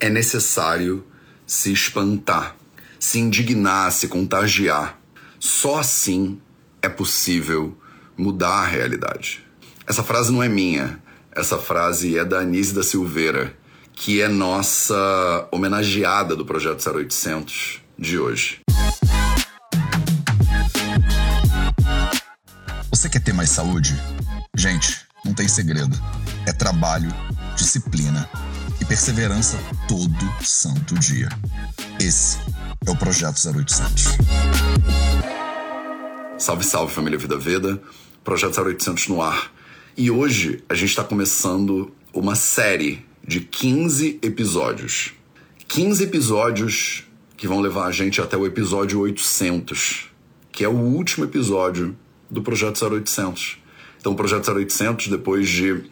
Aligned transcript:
é 0.00 0.08
necessário 0.08 1.04
se 1.46 1.72
espantar, 1.72 2.56
se 2.98 3.18
indignar, 3.18 3.90
se 3.90 4.08
contagiar. 4.08 4.98
Só 5.40 5.78
assim 5.78 6.40
é 6.82 6.88
possível 6.88 7.76
mudar 8.16 8.62
a 8.62 8.66
realidade. 8.66 9.44
Essa 9.86 10.02
frase 10.02 10.32
não 10.32 10.42
é 10.42 10.48
minha, 10.48 11.00
essa 11.32 11.58
frase 11.58 12.18
é 12.18 12.24
da 12.24 12.40
Anise 12.40 12.74
da 12.74 12.82
Silveira, 12.82 13.56
que 13.92 14.20
é 14.20 14.28
nossa 14.28 15.48
homenageada 15.50 16.36
do 16.36 16.44
Projeto 16.44 16.84
0800 16.88 17.80
de 17.98 18.18
hoje. 18.18 18.60
Você 22.90 23.08
quer 23.08 23.20
ter 23.20 23.32
mais 23.32 23.50
saúde? 23.50 23.96
Gente, 24.56 25.06
não 25.24 25.32
tem 25.32 25.48
segredo. 25.48 25.96
É 26.46 26.52
trabalho, 26.52 27.12
disciplina 27.56 28.28
e 28.80 28.84
perseverança 28.84 29.58
todo 29.88 30.44
santo 30.44 30.94
dia. 30.98 31.28
Esse 32.00 32.38
é 32.86 32.90
o 32.90 32.96
Projeto 32.96 33.36
0800. 33.36 34.04
Salve, 36.38 36.64
salve 36.64 36.94
família 36.94 37.18
Vida 37.18 37.36
Veda, 37.36 37.80
Projeto 38.22 38.60
0800 38.60 39.08
no 39.08 39.22
ar. 39.22 39.52
E 39.96 40.10
hoje 40.10 40.62
a 40.68 40.74
gente 40.74 40.90
está 40.90 41.02
começando 41.02 41.92
uma 42.12 42.34
série 42.34 43.04
de 43.26 43.40
15 43.40 44.20
episódios. 44.22 45.12
15 45.66 46.04
episódios 46.04 47.04
que 47.36 47.46
vão 47.46 47.60
levar 47.60 47.86
a 47.86 47.92
gente 47.92 48.20
até 48.20 48.36
o 48.36 48.46
episódio 48.46 49.00
800, 49.00 50.10
que 50.50 50.64
é 50.64 50.68
o 50.68 50.76
último 50.76 51.24
episódio 51.24 51.96
do 52.30 52.42
Projeto 52.42 52.84
0800. 52.84 53.58
Então, 54.00 54.12
o 54.12 54.16
Projeto 54.16 54.50
0800, 54.50 55.08
depois 55.08 55.48
de 55.48 55.84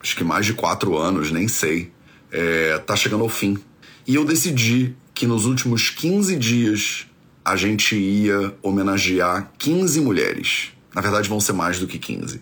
acho 0.00 0.16
que 0.16 0.24
mais 0.24 0.46
de 0.46 0.54
quatro 0.54 0.96
anos, 0.96 1.30
nem 1.30 1.46
sei, 1.46 1.92
é, 2.30 2.78
tá 2.78 2.96
chegando 2.96 3.22
ao 3.22 3.28
fim. 3.28 3.58
E 4.06 4.14
eu 4.14 4.24
decidi 4.24 4.94
que 5.14 5.26
nos 5.26 5.46
últimos 5.46 5.90
15 5.90 6.36
dias 6.36 7.06
a 7.44 7.56
gente 7.56 7.96
ia 7.96 8.54
homenagear 8.62 9.52
15 9.58 10.00
mulheres. 10.00 10.72
Na 10.94 11.00
verdade, 11.00 11.28
vão 11.28 11.40
ser 11.40 11.52
mais 11.52 11.78
do 11.78 11.86
que 11.86 11.98
15. 11.98 12.40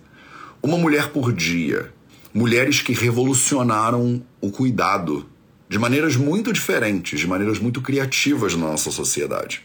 Uma 0.63 0.77
mulher 0.77 1.11
por 1.11 1.33
dia. 1.33 1.93
Mulheres 2.33 2.83
que 2.83 2.93
revolucionaram 2.93 4.23
o 4.41 4.51
cuidado 4.51 5.29
de 5.69 5.79
maneiras 5.79 6.17
muito 6.17 6.53
diferentes, 6.53 7.21
de 7.21 7.27
maneiras 7.27 7.59
muito 7.59 7.81
criativas 7.83 8.55
na 8.55 8.67
nossa 8.67 8.91
sociedade. 8.91 9.63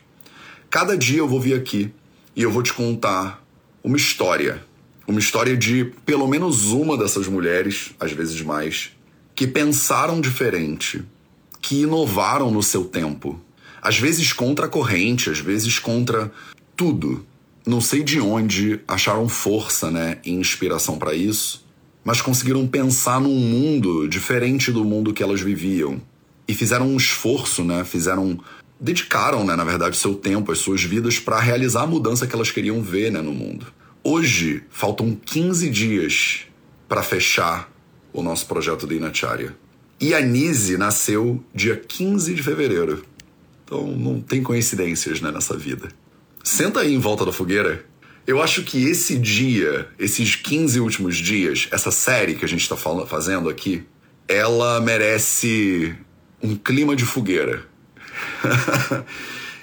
Cada 0.70 0.98
dia 0.98 1.20
eu 1.20 1.28
vou 1.28 1.40
vir 1.40 1.54
aqui 1.54 1.92
e 2.36 2.42
eu 2.42 2.52
vou 2.52 2.64
te 2.64 2.74
contar 2.74 3.44
uma 3.84 3.98
história. 3.98 4.64
Uma 5.08 5.20
história 5.20 5.56
de 5.56 5.86
pelo 6.06 6.28
menos 6.28 6.72
uma 6.72 6.98
dessas 6.98 7.28
mulheres, 7.28 7.94
às 8.00 8.12
vezes 8.12 8.42
mais, 8.42 8.92
que 9.36 9.48
pensaram 9.48 10.22
diferente, 10.22 11.04
que 11.62 11.82
inovaram 11.82 12.52
no 12.52 12.62
seu 12.62 12.86
tempo. 12.86 13.40
Às 13.82 13.98
vezes 13.98 14.32
contra 14.32 14.68
a 14.68 14.70
corrente, 14.70 15.30
às 15.30 15.40
vezes 15.40 15.80
contra 15.80 16.32
tudo. 16.76 17.26
Não 17.66 17.82
sei 17.82 18.04
de 18.04 18.20
onde 18.20 18.80
acharam 18.88 19.28
força 19.28 19.90
né, 19.90 20.20
e 20.26 20.32
inspiração 20.32 20.98
para 20.98 21.14
isso, 21.14 21.66
mas 22.04 22.22
conseguiram 22.22 22.68
pensar 22.68 23.20
num 23.20 23.36
mundo 23.36 24.08
diferente 24.08 24.72
do 24.72 24.84
mundo 24.84 25.14
que 25.14 25.24
elas 25.24 25.42
viviam. 25.42 26.02
E 26.48 26.54
fizeram 26.54 26.90
um 26.90 26.98
esforço, 26.98 27.64
né? 27.64 27.86
Fizeram 27.86 28.38
dedicaram, 28.80 29.46
né, 29.46 29.56
na 29.56 29.64
verdade, 29.64 29.96
seu 29.96 30.14
tempo, 30.14 30.52
as 30.52 30.58
suas 30.58 30.84
vidas 30.84 31.18
para 31.18 31.40
realizar 31.40 31.84
a 31.84 31.88
mudança 31.88 32.28
que 32.28 32.36
elas 32.36 32.52
queriam 32.52 32.82
ver 32.82 33.14
né, 33.14 33.22
no 33.22 33.32
mundo. 33.32 33.68
Hoje, 34.04 34.64
faltam 34.70 35.16
15 35.26 35.70
dias 35.70 36.42
para 36.90 37.02
fechar 37.02 37.72
o 38.14 38.22
nosso 38.22 38.46
projeto 38.46 38.88
do 38.88 38.94
Inacharya. 38.94 39.56
E 40.00 40.14
a 40.14 40.22
Nise 40.22 40.78
nasceu 40.78 41.44
dia 41.54 41.76
15 41.76 42.34
de 42.34 42.44
fevereiro. 42.44 43.04
Então 43.66 43.88
não 43.88 44.22
tem 44.22 44.44
coincidências 44.44 45.20
né, 45.20 45.32
nessa 45.32 45.58
vida. 45.58 45.90
Senta 46.44 46.82
aí 46.82 46.94
em 46.94 47.00
volta 47.00 47.26
da 47.26 47.32
fogueira. 47.32 47.86
Eu 48.26 48.42
acho 48.42 48.64
que 48.64 48.86
esse 48.86 49.18
dia, 49.18 49.90
esses 50.00 50.36
15 50.36 50.80
últimos 50.80 51.18
dias, 51.18 51.68
essa 51.72 51.92
série 51.92 52.36
que 52.36 52.46
a 52.46 52.48
gente 52.48 52.62
está 52.62 52.78
fazendo 52.78 53.50
aqui, 53.50 53.84
ela 54.28 54.80
merece 54.80 55.94
um 56.42 56.56
clima 56.56 56.96
de 56.96 57.06
fogueira 57.06 57.74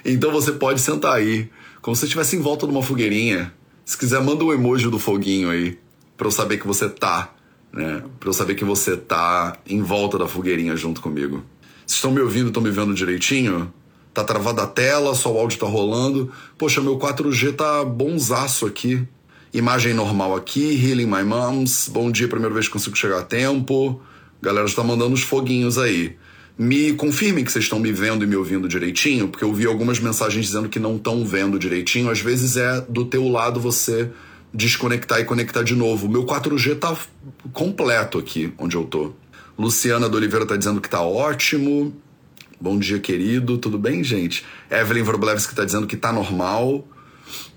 então 0.05 0.31
você 0.31 0.51
pode 0.51 0.81
sentar 0.81 1.13
aí, 1.13 1.49
como 1.81 1.95
se 1.95 2.05
estivesse 2.05 2.35
em 2.35 2.39
volta 2.39 2.65
de 2.65 2.71
uma 2.71 2.83
fogueirinha. 2.83 3.53
Se 3.85 3.97
quiser, 3.97 4.21
manda 4.21 4.43
um 4.43 4.53
emoji 4.53 4.89
do 4.89 4.99
foguinho 4.99 5.49
aí, 5.49 5.77
para 6.15 6.27
eu 6.27 6.31
saber 6.31 6.57
que 6.57 6.67
você 6.67 6.87
tá, 6.89 7.33
né? 7.73 8.03
Pra 8.19 8.29
eu 8.29 8.33
saber 8.33 8.55
que 8.55 8.65
você 8.65 8.97
tá 8.97 9.57
em 9.65 9.81
volta 9.81 10.17
da 10.17 10.27
fogueirinha 10.27 10.75
junto 10.75 11.01
comigo. 11.01 11.43
Vocês 11.85 11.97
estão 11.97 12.11
me 12.11 12.21
ouvindo, 12.21 12.47
estão 12.47 12.61
me 12.61 12.71
vendo 12.71 12.93
direitinho? 12.93 13.71
Tá 14.13 14.23
travada 14.23 14.63
a 14.63 14.67
tela, 14.67 15.15
só 15.15 15.33
o 15.33 15.37
áudio 15.37 15.59
tá 15.59 15.65
rolando. 15.65 16.31
Poxa, 16.57 16.81
meu 16.81 16.97
4G 16.97 17.55
tá 17.55 17.83
bonzaço 17.85 18.65
aqui. 18.65 19.07
Imagem 19.53 19.93
normal 19.93 20.35
aqui, 20.35 20.61
Healing 20.61 21.05
My 21.05 21.23
Moms. 21.23 21.89
Bom 21.89 22.11
dia, 22.11 22.27
primeira 22.27 22.53
vez 22.53 22.67
que 22.67 22.73
consigo 22.73 22.95
chegar 22.95 23.19
a 23.19 23.23
tempo. 23.23 24.01
Galera 24.41 24.65
está 24.65 24.83
mandando 24.83 25.13
os 25.13 25.21
foguinhos 25.21 25.77
aí. 25.77 26.15
Me 26.57 26.93
confirmem 26.93 27.43
que 27.43 27.51
vocês 27.51 27.65
estão 27.65 27.79
me 27.79 27.91
vendo 27.91 28.23
e 28.23 28.27
me 28.27 28.35
ouvindo 28.35 28.67
direitinho, 28.67 29.27
porque 29.27 29.43
eu 29.43 29.53
vi 29.53 29.65
algumas 29.65 29.99
mensagens 29.99 30.45
dizendo 30.45 30.69
que 30.69 30.79
não 30.79 30.95
estão 30.95 31.25
vendo 31.25 31.57
direitinho. 31.57 32.09
Às 32.09 32.19
vezes 32.19 32.57
é 32.57 32.81
do 32.81 33.05
teu 33.05 33.27
lado 33.29 33.59
você 33.59 34.09
desconectar 34.53 35.19
e 35.19 35.25
conectar 35.25 35.63
de 35.63 35.75
novo. 35.75 36.09
Meu 36.09 36.25
4G 36.25 36.77
tá 36.77 36.95
completo 37.53 38.17
aqui 38.17 38.53
onde 38.57 38.75
eu 38.75 38.83
tô. 38.83 39.13
Luciana 39.57 40.09
do 40.09 40.17
Oliveira 40.17 40.45
tá 40.45 40.55
dizendo 40.55 40.81
que 40.81 40.89
tá 40.89 41.01
ótimo. 41.01 41.93
Bom 42.59 42.77
dia, 42.77 42.99
querido. 42.99 43.57
Tudo 43.57 43.77
bem, 43.77 44.03
gente? 44.03 44.45
Evelyn 44.69 45.03
Vroblevski 45.03 45.55
tá 45.55 45.65
dizendo 45.65 45.87
que 45.87 45.97
tá 45.97 46.11
normal. 46.11 46.87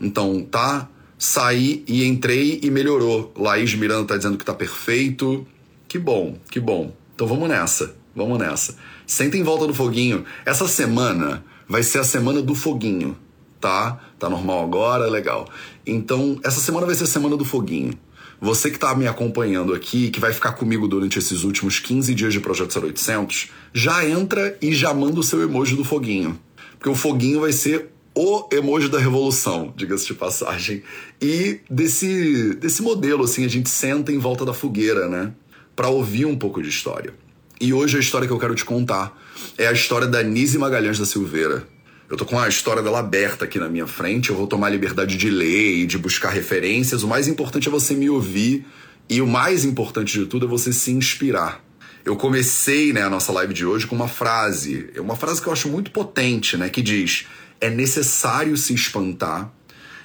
Então, 0.00 0.42
tá. 0.42 0.88
Saí 1.18 1.84
e 1.86 2.04
entrei 2.04 2.60
e 2.62 2.70
melhorou. 2.70 3.32
Laís 3.36 3.74
Miranda 3.74 4.08
tá 4.08 4.16
dizendo 4.16 4.36
que 4.36 4.44
tá 4.44 4.54
perfeito. 4.54 5.46
Que 5.86 5.98
bom, 5.98 6.38
que 6.50 6.58
bom. 6.58 6.94
Então 7.14 7.26
vamos 7.26 7.48
nessa. 7.48 7.94
Vamos 8.14 8.38
nessa. 8.38 8.76
Senta 9.06 9.36
em 9.36 9.42
volta 9.42 9.66
do 9.66 9.74
foguinho. 9.74 10.24
Essa 10.44 10.66
semana 10.68 11.44
vai 11.68 11.82
ser 11.82 11.98
a 11.98 12.04
semana 12.04 12.42
do 12.42 12.54
foguinho, 12.54 13.16
tá? 13.64 13.98
Tá 14.18 14.28
normal 14.28 14.62
agora, 14.62 15.08
legal. 15.08 15.48
Então, 15.86 16.38
essa 16.44 16.60
semana 16.60 16.84
vai 16.84 16.94
ser 16.94 17.04
a 17.04 17.06
semana 17.06 17.34
do 17.34 17.46
foguinho. 17.46 17.94
Você 18.38 18.70
que 18.70 18.78
tá 18.78 18.94
me 18.94 19.08
acompanhando 19.08 19.72
aqui, 19.72 20.10
que 20.10 20.20
vai 20.20 20.34
ficar 20.34 20.52
comigo 20.52 20.86
durante 20.86 21.18
esses 21.18 21.44
últimos 21.44 21.78
15 21.78 22.14
dias 22.14 22.34
de 22.34 22.40
Projeto 22.40 22.78
0800, 22.78 23.48
já 23.72 24.06
entra 24.06 24.58
e 24.60 24.74
já 24.74 24.92
manda 24.92 25.18
o 25.18 25.22
seu 25.22 25.42
emoji 25.42 25.76
do 25.76 25.82
foguinho. 25.82 26.38
Porque 26.72 26.90
o 26.90 26.94
foguinho 26.94 27.40
vai 27.40 27.52
ser 27.52 27.88
o 28.14 28.46
emoji 28.52 28.90
da 28.90 28.98
revolução, 28.98 29.72
diga-se 29.74 30.08
de 30.08 30.12
passagem. 30.12 30.82
E 31.22 31.60
desse, 31.70 32.54
desse 32.56 32.82
modelo, 32.82 33.24
assim, 33.24 33.46
a 33.46 33.48
gente 33.48 33.70
senta 33.70 34.12
em 34.12 34.18
volta 34.18 34.44
da 34.44 34.52
fogueira, 34.52 35.08
né? 35.08 35.32
Pra 35.74 35.88
ouvir 35.88 36.26
um 36.26 36.36
pouco 36.36 36.62
de 36.62 36.68
história. 36.68 37.14
E 37.58 37.72
hoje 37.72 37.96
a 37.96 38.00
história 38.00 38.28
que 38.28 38.32
eu 38.34 38.38
quero 38.38 38.54
te 38.54 38.64
contar 38.64 39.18
é 39.56 39.66
a 39.66 39.72
história 39.72 40.06
da 40.06 40.22
Nise 40.22 40.58
Magalhães 40.58 40.98
da 40.98 41.06
Silveira. 41.06 41.66
Eu 42.08 42.16
tô 42.16 42.26
com 42.26 42.38
a 42.38 42.48
história 42.48 42.82
dela 42.82 42.98
aberta 42.98 43.46
aqui 43.46 43.58
na 43.58 43.68
minha 43.68 43.86
frente, 43.86 44.30
eu 44.30 44.36
vou 44.36 44.46
tomar 44.46 44.66
a 44.66 44.70
liberdade 44.70 45.16
de 45.16 45.30
ler 45.30 45.78
e 45.78 45.86
de 45.86 45.96
buscar 45.96 46.30
referências. 46.30 47.02
O 47.02 47.08
mais 47.08 47.28
importante 47.28 47.68
é 47.68 47.70
você 47.70 47.94
me 47.94 48.10
ouvir 48.10 48.66
e 49.08 49.22
o 49.22 49.26
mais 49.26 49.64
importante 49.64 50.18
de 50.18 50.26
tudo 50.26 50.46
é 50.46 50.48
você 50.48 50.72
se 50.72 50.90
inspirar. 50.90 51.64
Eu 52.04 52.16
comecei 52.16 52.92
né, 52.92 53.02
a 53.02 53.08
nossa 53.08 53.32
live 53.32 53.54
de 53.54 53.64
hoje 53.64 53.86
com 53.86 53.96
uma 53.96 54.08
frase, 54.08 54.90
é 54.94 55.00
uma 55.00 55.16
frase 55.16 55.40
que 55.40 55.48
eu 55.48 55.52
acho 55.52 55.68
muito 55.68 55.90
potente, 55.90 56.56
né, 56.58 56.68
que 56.68 56.82
diz: 56.82 57.26
é 57.58 57.70
necessário 57.70 58.54
se 58.58 58.74
espantar, 58.74 59.50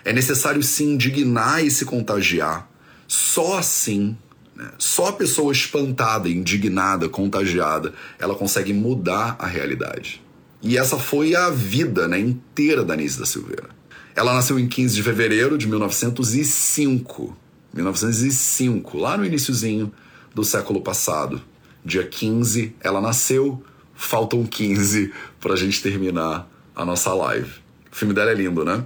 é 0.06 0.14
necessário 0.14 0.64
se 0.64 0.86
indignar 0.86 1.64
e 1.64 1.70
se 1.70 1.84
contagiar. 1.84 2.70
Só 3.08 3.58
assim 3.58 4.16
né? 4.60 4.72
Só 4.78 5.08
a 5.08 5.14
pessoa 5.14 5.54
espantada, 5.54 6.28
indignada, 6.28 7.08
contagiada, 7.08 7.94
ela 8.20 8.36
consegue 8.36 8.74
mudar 8.74 9.38
a 9.40 9.48
realidade. 9.48 10.22
E 10.62 10.78
essa 10.78 10.98
foi 10.98 11.36
a 11.36 11.50
vida 11.50 12.08
né, 12.08 12.20
inteira 12.20 12.84
da 12.84 12.94
Anise 12.94 13.20
da 13.20 13.26
Silveira. 13.26 13.70
Ela 14.16 14.34
nasceu 14.34 14.60
em 14.60 14.68
15 14.68 14.96
de 14.96 15.04
fevereiro 15.04 15.58
de 15.58 15.68
1905. 15.68 17.38
1905, 17.74 18.98
lá 18.98 19.18
no 19.18 19.26
iníciozinho 19.26 19.92
do 20.34 20.44
século 20.44 20.82
passado. 20.82 21.42
Dia 21.86 22.06
15 22.06 22.76
ela 22.82 23.00
nasceu, 23.00 23.64
faltam 23.96 24.46
15 24.46 25.14
para 25.40 25.54
a 25.54 25.58
gente 25.58 25.82
terminar 25.82 26.50
a 26.76 26.84
nossa 26.84 27.14
live. 27.14 27.52
O 27.92 27.96
filme 27.96 28.14
dela 28.14 28.32
é 28.32 28.34
lindo, 28.34 28.66
né? 28.66 28.84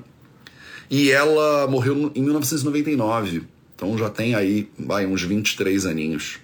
E 0.90 1.12
ela 1.12 1.68
morreu 1.68 2.12
em 2.14 2.22
1999, 2.22 3.44
então 3.76 3.98
já 3.98 4.10
tem 4.10 4.36
aí 4.36 4.70
vai, 4.78 5.06
uns 5.06 5.24
23 5.24 5.86
aninhos. 5.86 6.40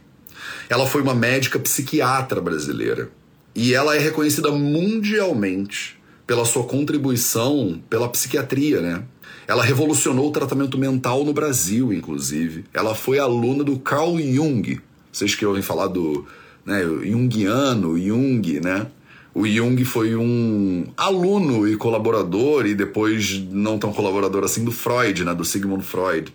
Ela 0.68 0.88
foi 0.88 1.02
uma 1.02 1.14
médica 1.14 1.60
psiquiatra 1.60 2.42
brasileira. 2.42 3.12
E 3.56 3.74
ela 3.74 3.96
é 3.96 4.00
reconhecida 4.00 4.51
mundialmente 4.51 6.00
pela 6.25 6.46
sua 6.46 6.63
contribuição 6.63 7.81
pela 7.90 8.07
psiquiatria, 8.07 8.81
né? 8.81 9.04
Ela 9.48 9.63
revolucionou 9.63 10.30
o 10.30 10.31
tratamento 10.31 10.78
mental 10.78 11.25
no 11.25 11.34
Brasil, 11.34 11.92
inclusive. 11.92 12.66
Ela 12.72 12.94
foi 12.94 13.18
aluna 13.18 13.63
do 13.63 13.80
Carl 13.80 14.19
Jung. 14.19 14.80
Vocês 15.12 15.34
que 15.34 15.44
ouvem 15.44 15.63
falar 15.63 15.88
do, 15.88 16.28
né, 16.63 16.84
junguiano, 17.04 17.98
Jung, 17.98 18.60
né? 18.60 18.86
O 19.34 19.48
Jung 19.48 19.84
foi 19.86 20.16
um 20.16 20.86
aluno 20.95 21.68
e 21.68 21.75
colaborador, 21.75 22.68
e 22.68 22.75
depois 22.75 23.40
não 23.50 23.80
tão 23.80 23.92
colaborador 23.92 24.44
assim, 24.44 24.63
do 24.63 24.72
Freud, 24.72 25.24
né? 25.24 25.34
Do 25.34 25.44
Sigmund 25.44 25.84
Freud. 25.84 26.31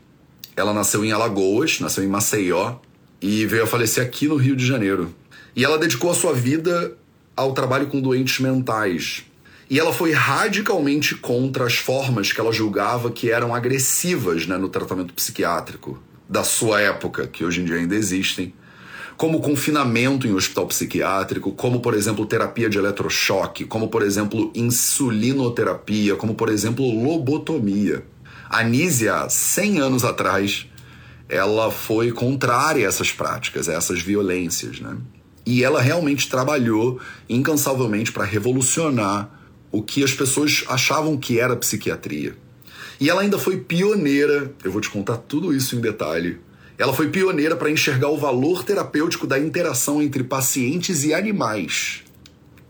Ela 0.56 0.74
nasceu 0.74 1.04
em 1.04 1.12
Alagoas, 1.12 1.78
nasceu 1.78 2.02
em 2.02 2.08
Maceió, 2.08 2.76
e 3.22 3.46
veio 3.46 3.62
a 3.62 3.66
falecer 3.66 4.04
aqui 4.04 4.26
no 4.26 4.34
Rio 4.34 4.56
de 4.56 4.66
Janeiro. 4.66 5.14
E 5.54 5.64
ela 5.64 5.78
dedicou 5.78 6.10
a 6.10 6.14
sua 6.14 6.32
vida 6.32 6.96
ao 7.36 7.52
trabalho 7.52 7.86
com 7.86 8.00
doentes 8.00 8.40
mentais. 8.40 9.24
E 9.68 9.78
ela 9.78 9.92
foi 9.92 10.12
radicalmente 10.12 11.14
contra 11.14 11.66
as 11.66 11.76
formas 11.76 12.32
que 12.32 12.40
ela 12.40 12.52
julgava 12.52 13.10
que 13.10 13.30
eram 13.30 13.54
agressivas 13.54 14.46
né, 14.46 14.56
no 14.56 14.68
tratamento 14.68 15.14
psiquiátrico 15.14 16.02
da 16.28 16.44
sua 16.44 16.80
época, 16.80 17.26
que 17.26 17.44
hoje 17.44 17.62
em 17.62 17.64
dia 17.64 17.76
ainda 17.76 17.94
existem 17.94 18.52
como 19.16 19.40
confinamento 19.40 20.26
em 20.26 20.34
hospital 20.34 20.66
psiquiátrico, 20.66 21.52
como, 21.52 21.80
por 21.80 21.94
exemplo, 21.94 22.26
terapia 22.26 22.68
de 22.68 22.78
eletrochoque, 22.78 23.64
como, 23.64 23.88
por 23.88 24.02
exemplo, 24.02 24.50
insulinoterapia, 24.54 26.16
como, 26.16 26.34
por 26.34 26.48
exemplo, 26.48 26.84
lobotomia. 26.84 28.04
A 28.48 28.62
Nízia, 28.62 29.28
100 29.28 29.80
anos 29.80 30.04
atrás, 30.04 30.66
ela 31.28 31.70
foi 31.70 32.10
contrária 32.10 32.84
a 32.84 32.88
essas 32.88 33.12
práticas, 33.12 33.68
a 33.68 33.74
essas 33.74 34.02
violências, 34.02 34.80
né? 34.80 34.96
E 35.46 35.62
ela 35.62 35.80
realmente 35.80 36.28
trabalhou 36.28 37.00
incansavelmente 37.28 38.12
para 38.12 38.24
revolucionar 38.24 39.30
o 39.70 39.82
que 39.82 40.02
as 40.02 40.12
pessoas 40.12 40.64
achavam 40.68 41.16
que 41.16 41.38
era 41.38 41.56
psiquiatria. 41.56 42.36
E 43.00 43.10
ela 43.10 43.22
ainda 43.22 43.38
foi 43.38 43.58
pioneira, 43.58 44.52
eu 44.62 44.70
vou 44.70 44.80
te 44.80 44.88
contar 44.88 45.16
tudo 45.16 45.54
isso 45.54 45.76
em 45.76 45.80
detalhe, 45.80 46.38
ela 46.78 46.92
foi 46.92 47.08
pioneira 47.08 47.56
para 47.56 47.70
enxergar 47.70 48.08
o 48.08 48.16
valor 48.16 48.64
terapêutico 48.64 49.26
da 49.26 49.38
interação 49.38 50.02
entre 50.02 50.24
pacientes 50.24 51.04
e 51.04 51.12
animais. 51.12 52.02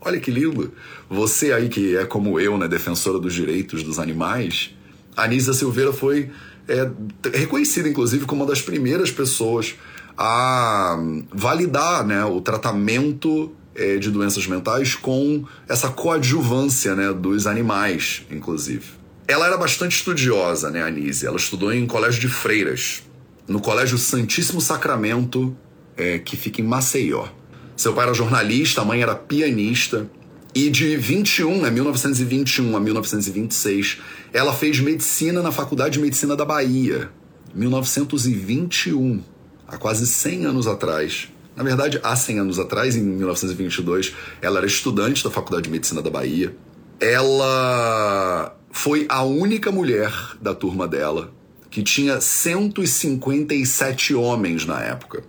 Olha 0.01 0.19
que 0.19 0.29
lindo! 0.29 0.71
Você 1.09 1.51
aí 1.51 1.69
que 1.69 1.95
é 1.95 2.05
como 2.05 2.39
eu, 2.39 2.57
né, 2.57 2.67
defensora 2.67 3.19
dos 3.19 3.33
direitos 3.33 3.83
dos 3.83 3.97
animais, 3.97 4.75
a 5.15 5.27
Silveira 5.53 5.93
foi 5.93 6.29
é, 6.67 6.89
reconhecida, 7.33 7.87
inclusive, 7.87 8.25
como 8.25 8.43
uma 8.43 8.47
das 8.49 8.61
primeiras 8.61 9.11
pessoas 9.11 9.75
a 10.17 10.97
validar 11.33 12.05
né, 12.05 12.23
o 12.25 12.39
tratamento 12.41 13.51
é, 13.75 13.97
de 13.97 14.09
doenças 14.09 14.47
mentais 14.47 14.95
com 14.95 15.43
essa 15.67 15.89
coadjuvância 15.89 16.95
né, 16.95 17.11
dos 17.11 17.45
animais, 17.45 18.23
inclusive. 18.31 18.85
Ela 19.27 19.47
era 19.47 19.57
bastante 19.57 19.97
estudiosa, 19.97 20.69
né, 20.69 20.81
a 20.81 20.87
Anísia. 20.87 21.27
Ela 21.27 21.37
estudou 21.37 21.73
em 21.73 21.85
colégio 21.85 22.21
de 22.21 22.29
freiras 22.29 23.03
no 23.47 23.59
Colégio 23.59 23.97
Santíssimo 23.97 24.61
Sacramento, 24.61 25.55
é, 25.97 26.19
que 26.19 26.35
fica 26.35 26.61
em 26.61 26.65
Maceió. 26.65 27.27
Seu 27.75 27.93
pai 27.93 28.05
era 28.05 28.13
jornalista, 28.13 28.81
a 28.81 28.85
mãe 28.85 29.01
era 29.01 29.15
pianista. 29.15 30.09
E 30.53 30.69
de 30.69 30.95
21, 30.95 31.63
né, 31.63 31.69
1921 31.69 32.77
a 32.77 32.79
1926, 32.79 33.97
ela 34.31 34.53
fez 34.53 34.79
medicina 34.79 35.41
na 35.41 35.51
Faculdade 35.51 35.95
de 35.95 35.99
Medicina 35.99 36.35
da 36.35 36.45
Bahia. 36.45 37.09
1921, 37.53 39.21
há 39.67 39.77
quase 39.77 40.05
100 40.07 40.45
anos 40.45 40.67
atrás. 40.67 41.29
Na 41.55 41.63
verdade, 41.63 41.99
há 42.03 42.15
100 42.15 42.39
anos 42.39 42.59
atrás, 42.59 42.95
em 42.95 43.01
1922, 43.01 44.13
ela 44.41 44.57
era 44.57 44.67
estudante 44.67 45.23
da 45.23 45.31
Faculdade 45.31 45.63
de 45.63 45.69
Medicina 45.69 46.01
da 46.01 46.09
Bahia. 46.09 46.55
Ela 46.99 48.55
foi 48.71 49.05
a 49.07 49.23
única 49.23 49.71
mulher 49.71 50.11
da 50.41 50.53
turma 50.53 50.87
dela 50.87 51.31
que 51.69 51.81
tinha 51.81 52.21
157 52.21 54.13
homens 54.13 54.65
na 54.65 54.81
época. 54.81 55.23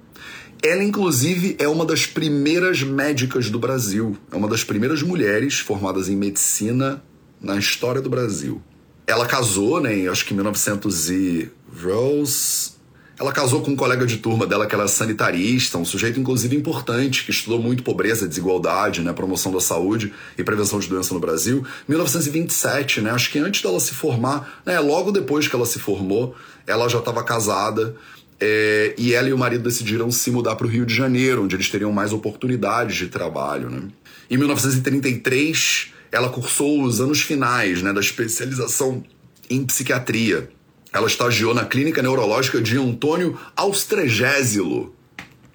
Ela, 0.62 0.82
inclusive, 0.82 1.56
é 1.58 1.68
uma 1.68 1.84
das 1.84 2.06
primeiras 2.06 2.82
médicas 2.82 3.50
do 3.50 3.58
Brasil. 3.58 4.16
É 4.32 4.36
uma 4.36 4.48
das 4.48 4.64
primeiras 4.64 5.02
mulheres 5.02 5.58
formadas 5.58 6.08
em 6.08 6.16
medicina 6.16 7.02
na 7.40 7.56
história 7.56 8.00
do 8.00 8.10
Brasil. 8.10 8.60
Ela 9.06 9.26
casou, 9.26 9.80
né, 9.80 9.96
em 9.96 10.08
acho 10.08 10.24
que 10.24 10.34
1900 10.34 11.10
e... 11.10 11.50
Rose... 11.82 12.75
Ela 13.18 13.32
casou 13.32 13.62
com 13.62 13.70
um 13.70 13.76
colega 13.76 14.04
de 14.04 14.18
turma 14.18 14.46
dela 14.46 14.66
que 14.66 14.74
era 14.74 14.86
sanitarista, 14.86 15.78
um 15.78 15.86
sujeito 15.86 16.20
inclusive 16.20 16.54
importante, 16.54 17.24
que 17.24 17.30
estudou 17.30 17.60
muito 17.60 17.82
pobreza, 17.82 18.28
desigualdade, 18.28 19.00
né, 19.00 19.10
promoção 19.14 19.50
da 19.50 19.60
saúde 19.60 20.12
e 20.36 20.44
prevenção 20.44 20.78
de 20.78 20.86
doença 20.86 21.14
no 21.14 21.20
Brasil. 21.20 21.64
1927, 21.88 23.00
né, 23.00 23.10
acho 23.10 23.30
que 23.30 23.38
antes 23.38 23.62
dela 23.62 23.80
se 23.80 23.94
formar, 23.94 24.60
né, 24.66 24.78
logo 24.80 25.10
depois 25.10 25.48
que 25.48 25.56
ela 25.56 25.64
se 25.64 25.78
formou, 25.78 26.34
ela 26.66 26.88
já 26.88 26.98
estava 26.98 27.24
casada. 27.24 27.96
É, 28.38 28.94
e 28.98 29.14
ela 29.14 29.30
e 29.30 29.32
o 29.32 29.38
marido 29.38 29.62
decidiram 29.62 30.10
se 30.10 30.30
mudar 30.30 30.56
para 30.56 30.66
o 30.66 30.70
Rio 30.70 30.84
de 30.84 30.94
Janeiro, 30.94 31.42
onde 31.42 31.56
eles 31.56 31.70
teriam 31.70 31.90
mais 31.90 32.12
oportunidades 32.12 32.94
de 32.94 33.06
trabalho. 33.06 33.70
Né? 33.70 33.88
Em 34.30 34.36
1933, 34.36 35.94
ela 36.12 36.28
cursou 36.28 36.82
os 36.82 37.00
anos 37.00 37.22
finais 37.22 37.80
né, 37.80 37.94
da 37.94 38.00
especialização 38.00 39.02
em 39.48 39.64
psiquiatria. 39.64 40.50
Ela 40.92 41.06
estagiou 41.06 41.54
na 41.54 41.64
clínica 41.64 42.02
neurológica 42.02 42.60
de 42.60 42.78
Antônio 42.78 43.38
Austregésilo, 43.56 44.94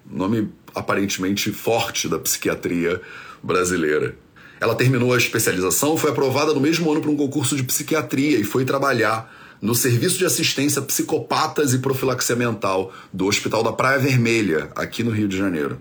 nome 0.08 0.48
aparentemente 0.74 1.50
forte 1.52 2.08
da 2.08 2.18
psiquiatria 2.18 3.00
brasileira. 3.42 4.16
Ela 4.60 4.74
terminou 4.74 5.12
a 5.12 5.18
especialização, 5.18 5.96
foi 5.96 6.10
aprovada 6.10 6.54
no 6.54 6.60
mesmo 6.60 6.90
ano 6.90 7.00
para 7.00 7.10
um 7.10 7.16
concurso 7.16 7.56
de 7.56 7.64
psiquiatria 7.64 8.38
e 8.38 8.44
foi 8.44 8.64
trabalhar 8.64 9.32
no 9.60 9.74
Serviço 9.74 10.18
de 10.18 10.24
Assistência 10.24 10.82
Psicopatas 10.82 11.72
e 11.72 11.78
Profilaxia 11.78 12.34
Mental 12.34 12.92
do 13.12 13.26
Hospital 13.26 13.62
da 13.62 13.72
Praia 13.72 13.98
Vermelha, 13.98 14.70
aqui 14.74 15.02
no 15.04 15.10
Rio 15.10 15.28
de 15.28 15.36
Janeiro. 15.36 15.80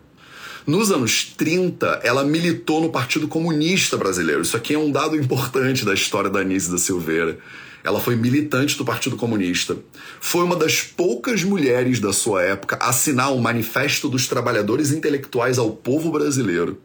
Nos 0.65 0.91
anos 0.91 1.25
30, 1.35 2.01
ela 2.03 2.23
militou 2.23 2.81
no 2.81 2.91
Partido 2.91 3.27
Comunista 3.27 3.97
Brasileiro. 3.97 4.43
Isso 4.43 4.55
aqui 4.55 4.75
é 4.75 4.77
um 4.77 4.91
dado 4.91 5.15
importante 5.15 5.83
da 5.83 5.93
história 5.93 6.29
da 6.29 6.41
Anísia 6.41 6.71
da 6.71 6.77
Silveira. 6.77 7.39
Ela 7.83 7.99
foi 7.99 8.15
militante 8.15 8.77
do 8.77 8.85
Partido 8.85 9.15
Comunista. 9.15 9.77
Foi 10.19 10.43
uma 10.43 10.55
das 10.55 10.81
poucas 10.81 11.43
mulheres 11.43 11.99
da 11.99 12.13
sua 12.13 12.43
época 12.43 12.77
a 12.79 12.89
assinar 12.89 13.33
o 13.33 13.41
Manifesto 13.41 14.07
dos 14.07 14.27
Trabalhadores 14.27 14.91
Intelectuais 14.91 15.57
ao 15.57 15.71
Povo 15.71 16.11
Brasileiro. 16.11 16.79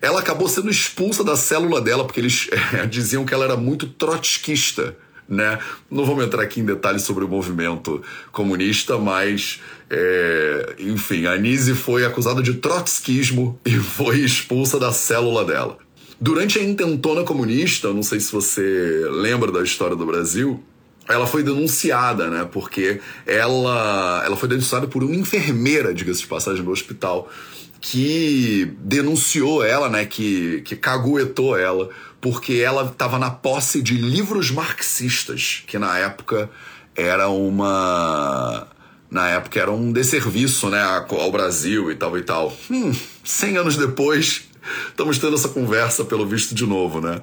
Ela 0.00 0.20
acabou 0.20 0.48
sendo 0.48 0.70
expulsa 0.70 1.24
da 1.24 1.36
célula 1.36 1.80
dela 1.80 2.04
porque 2.04 2.20
eles 2.20 2.48
é, 2.74 2.84
diziam 2.86 3.24
que 3.24 3.32
ela 3.32 3.44
era 3.44 3.56
muito 3.56 3.86
trotskista. 3.86 4.96
Né? 5.28 5.58
Não 5.90 6.04
vamos 6.04 6.24
entrar 6.24 6.42
aqui 6.42 6.60
em 6.60 6.64
detalhes 6.64 7.02
sobre 7.02 7.24
o 7.24 7.28
movimento 7.28 8.00
comunista, 8.30 8.96
mas, 8.96 9.60
é, 9.90 10.76
enfim, 10.78 11.26
a 11.26 11.32
Anise 11.32 11.74
foi 11.74 12.04
acusada 12.04 12.40
de 12.40 12.54
trotskismo 12.54 13.58
e 13.64 13.72
foi 13.80 14.20
expulsa 14.20 14.78
da 14.78 14.92
célula 14.92 15.44
dela. 15.44 15.78
Durante 16.18 16.58
a 16.58 16.62
intentona 16.62 17.22
comunista, 17.24 17.92
não 17.92 18.02
sei 18.02 18.20
se 18.20 18.32
você 18.32 19.06
lembra 19.10 19.52
da 19.52 19.62
história 19.62 19.94
do 19.94 20.06
Brasil, 20.06 20.62
ela 21.08 21.26
foi 21.26 21.42
denunciada, 21.42 22.28
né? 22.28 22.48
Porque 22.50 23.00
ela, 23.26 24.22
ela 24.24 24.36
foi 24.36 24.48
denunciada 24.48 24.86
por 24.86 25.04
uma 25.04 25.14
enfermeira, 25.14 25.94
diga-se 25.94 26.20
de 26.20 26.26
passagem, 26.26 26.64
no 26.64 26.70
hospital, 26.70 27.30
que 27.80 28.72
denunciou 28.80 29.62
ela, 29.62 29.88
né? 29.88 30.04
Que, 30.06 30.62
que 30.62 30.74
caguetou 30.74 31.56
ela, 31.56 31.90
porque 32.20 32.54
ela 32.54 32.86
estava 32.90 33.18
na 33.18 33.30
posse 33.30 33.82
de 33.82 33.94
livros 33.94 34.50
marxistas, 34.50 35.62
que 35.66 35.78
na 35.78 35.98
época 35.98 36.50
era 36.94 37.28
uma. 37.28 38.66
Na 39.08 39.28
época 39.28 39.60
era 39.60 39.70
um 39.70 39.92
desserviço, 39.92 40.68
né? 40.68 40.82
Ao 40.82 41.30
Brasil 41.30 41.90
e 41.90 41.94
tal 41.94 42.18
e 42.18 42.22
tal. 42.22 42.56
Hum, 42.70 42.92
100 43.22 43.58
anos 43.58 43.76
depois, 43.76 44.45
Estamos 44.88 45.18
tendo 45.18 45.34
essa 45.34 45.48
conversa, 45.48 46.04
pelo 46.04 46.26
visto, 46.26 46.54
de 46.54 46.66
novo, 46.66 47.00
né? 47.00 47.20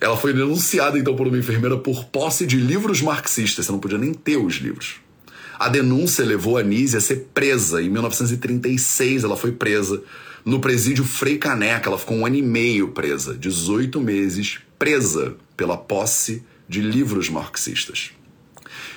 Ela 0.00 0.16
foi 0.16 0.32
denunciada, 0.32 0.98
então, 0.98 1.14
por 1.14 1.28
uma 1.28 1.38
enfermeira 1.38 1.76
por 1.76 2.04
posse 2.06 2.46
de 2.46 2.56
livros 2.56 3.00
marxistas. 3.00 3.66
Você 3.66 3.72
não 3.72 3.78
podia 3.78 3.98
nem 3.98 4.12
ter 4.12 4.36
os 4.36 4.54
livros. 4.54 4.96
A 5.58 5.68
denúncia 5.68 6.24
levou 6.24 6.58
a 6.58 6.62
Nise 6.62 6.96
a 6.96 7.00
ser 7.00 7.28
presa. 7.32 7.80
Em 7.80 7.88
1936, 7.88 9.22
ela 9.22 9.36
foi 9.36 9.52
presa 9.52 10.02
no 10.44 10.60
presídio 10.60 11.04
Frei 11.04 11.38
Caneca. 11.38 11.88
Ela 11.88 11.98
ficou 11.98 12.16
um 12.16 12.26
ano 12.26 12.36
e 12.36 12.42
meio 12.42 12.88
presa, 12.88 13.34
18 13.34 14.00
meses 14.00 14.58
presa 14.76 15.36
pela 15.56 15.76
posse 15.76 16.42
de 16.68 16.80
livros 16.80 17.28
marxistas. 17.28 18.10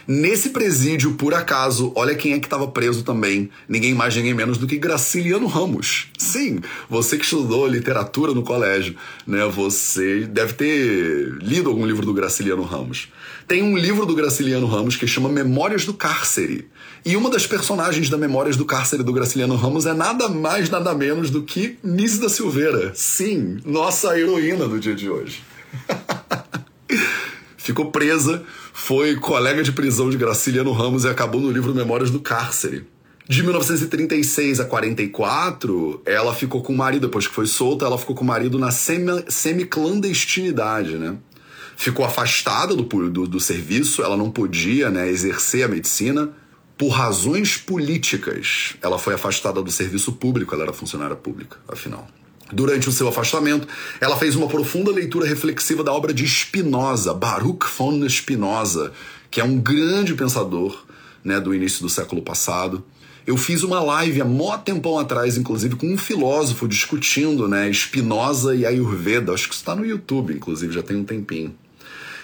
Nesse 0.07 0.49
presídio, 0.49 1.13
por 1.13 1.33
acaso, 1.33 1.91
olha 1.95 2.13
quem 2.13 2.33
é 2.33 2.39
que 2.39 2.45
estava 2.45 2.67
preso 2.67 3.03
também. 3.03 3.49
Ninguém 3.67 3.95
mais, 3.95 4.15
ninguém 4.15 4.35
menos 4.35 4.57
do 4.59 4.67
que 4.67 4.77
Graciliano 4.77 5.47
Ramos. 5.47 6.07
Sim, 6.15 6.59
você 6.87 7.17
que 7.17 7.23
estudou 7.23 7.67
literatura 7.67 8.31
no 8.31 8.43
colégio, 8.43 8.95
né? 9.25 9.45
Você 9.47 10.21
deve 10.27 10.53
ter 10.53 11.33
lido 11.41 11.69
algum 11.69 11.87
livro 11.87 12.05
do 12.05 12.13
Graciliano 12.13 12.61
Ramos. 12.61 13.07
Tem 13.47 13.63
um 13.63 13.75
livro 13.75 14.05
do 14.05 14.13
Graciliano 14.13 14.67
Ramos 14.67 14.95
que 14.95 15.07
chama 15.07 15.27
Memórias 15.27 15.85
do 15.85 15.93
Cárcere. 15.93 16.67
E 17.03 17.15
uma 17.15 17.29
das 17.29 17.47
personagens 17.47 18.07
da 18.07 18.17
Memórias 18.17 18.55
do 18.55 18.65
Cárcere 18.65 19.01
do 19.01 19.13
Graciliano 19.13 19.55
Ramos 19.55 19.87
é 19.87 19.93
nada 19.93 20.29
mais, 20.29 20.69
nada 20.69 20.93
menos 20.93 21.31
do 21.31 21.41
que 21.41 21.79
Nise 21.83 22.21
da 22.21 22.29
Silveira. 22.29 22.91
Sim, 22.93 23.57
nossa 23.65 24.19
heroína 24.19 24.67
do 24.67 24.79
dia 24.79 24.93
de 24.93 25.09
hoje. 25.09 25.43
Ficou 27.57 27.89
presa 27.89 28.43
foi 28.77 29.15
colega 29.15 29.63
de 29.63 29.71
prisão 29.71 30.09
de 30.09 30.17
Graciliano 30.17 30.73
Ramos 30.73 31.05
e 31.05 31.07
acabou 31.07 31.39
no 31.39 31.49
livro 31.49 31.73
Memórias 31.73 32.11
do 32.11 32.19
Cárcere, 32.19 32.85
De 33.27 33.41
1936 33.41 34.59
a 34.59 34.65
44, 34.65 36.01
ela 36.05 36.35
ficou 36.35 36.61
com 36.61 36.73
o 36.73 36.77
marido, 36.77 37.07
depois 37.07 37.25
que 37.25 37.33
foi 37.33 37.47
solta, 37.47 37.85
ela 37.85 37.97
ficou 37.97 38.13
com 38.13 38.25
o 38.25 38.27
marido 38.27 38.59
na 38.59 38.71
semi-clandestinidade, 38.71 40.97
né? 40.97 41.15
Ficou 41.77 42.03
afastada 42.05 42.75
do, 42.75 42.83
do, 42.83 43.25
do, 43.25 43.39
serviço, 43.39 44.03
ela 44.03 44.17
não 44.17 44.29
podia 44.29 44.91
né, 44.91 45.09
exercer 45.09 45.63
a 45.63 45.69
medicina 45.69 46.33
por 46.77 46.89
razões 46.89 47.55
políticas. 47.55 48.75
Ela 48.81 48.99
foi 48.99 49.13
afastada 49.13 49.63
do 49.63 49.71
serviço 49.71 50.11
público, 50.11 50.53
ela 50.53 50.65
era 50.65 50.73
funcionária 50.73 51.15
pública, 51.15 51.55
afinal. 51.65 52.05
Durante 52.51 52.87
o 52.87 52.91
seu 52.91 53.07
afastamento, 53.07 53.67
ela 53.99 54.17
fez 54.17 54.35
uma 54.35 54.47
profunda 54.47 54.91
leitura 54.91 55.27
reflexiva 55.27 55.83
da 55.83 55.91
obra 55.91 56.13
de 56.13 56.27
Spinoza, 56.27 57.13
Baruch 57.13 57.65
von 57.75 58.07
Spinoza, 58.07 58.91
que 59.31 59.41
é 59.41 59.43
um 59.43 59.57
grande 59.57 60.13
pensador 60.13 60.85
né, 61.23 61.39
do 61.39 61.53
início 61.53 61.81
do 61.81 61.89
século 61.89 62.21
passado. 62.21 62.83
Eu 63.25 63.35
fiz 63.35 63.63
uma 63.63 63.81
live 63.81 64.21
há 64.21 64.25
mó 64.25 64.55
tempão 64.57 64.99
atrás, 64.99 65.35
inclusive, 65.35 65.75
com 65.75 65.91
um 65.91 65.97
filósofo 65.97 66.67
discutindo 66.67 67.47
né, 67.47 67.71
Spinoza 67.73 68.53
e 68.53 68.63
Ayurveda. 68.63 69.33
Acho 69.33 69.49
que 69.49 69.55
está 69.55 69.75
no 69.75 69.83
YouTube, 69.83 70.31
inclusive, 70.31 70.71
já 70.71 70.83
tem 70.83 70.95
um 70.95 71.03
tempinho. 71.03 71.55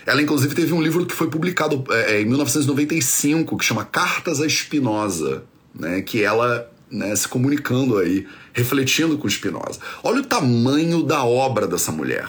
Ela, 0.06 0.22
inclusive, 0.22 0.54
teve 0.54 0.74
um 0.74 0.82
livro 0.82 1.06
que 1.06 1.16
foi 1.16 1.28
publicado 1.28 1.84
é, 1.90 2.22
em 2.22 2.25
1995, 2.25 3.58
que 3.58 3.66
chama 3.66 3.84
Cartas 3.84 4.40
a 4.40 4.48
Spinoza, 4.48 5.44
né, 5.74 6.01
que 6.01 6.24
ela 6.24 6.72
né, 6.91 7.15
se 7.15 7.27
comunicando 7.27 7.98
aí, 7.98 8.27
refletindo 8.53 9.17
com 9.17 9.29
Spinoza. 9.29 9.79
Olha 10.03 10.21
o 10.21 10.25
tamanho 10.25 11.01
da 11.03 11.24
obra 11.24 11.65
dessa 11.65 11.91
mulher. 11.91 12.27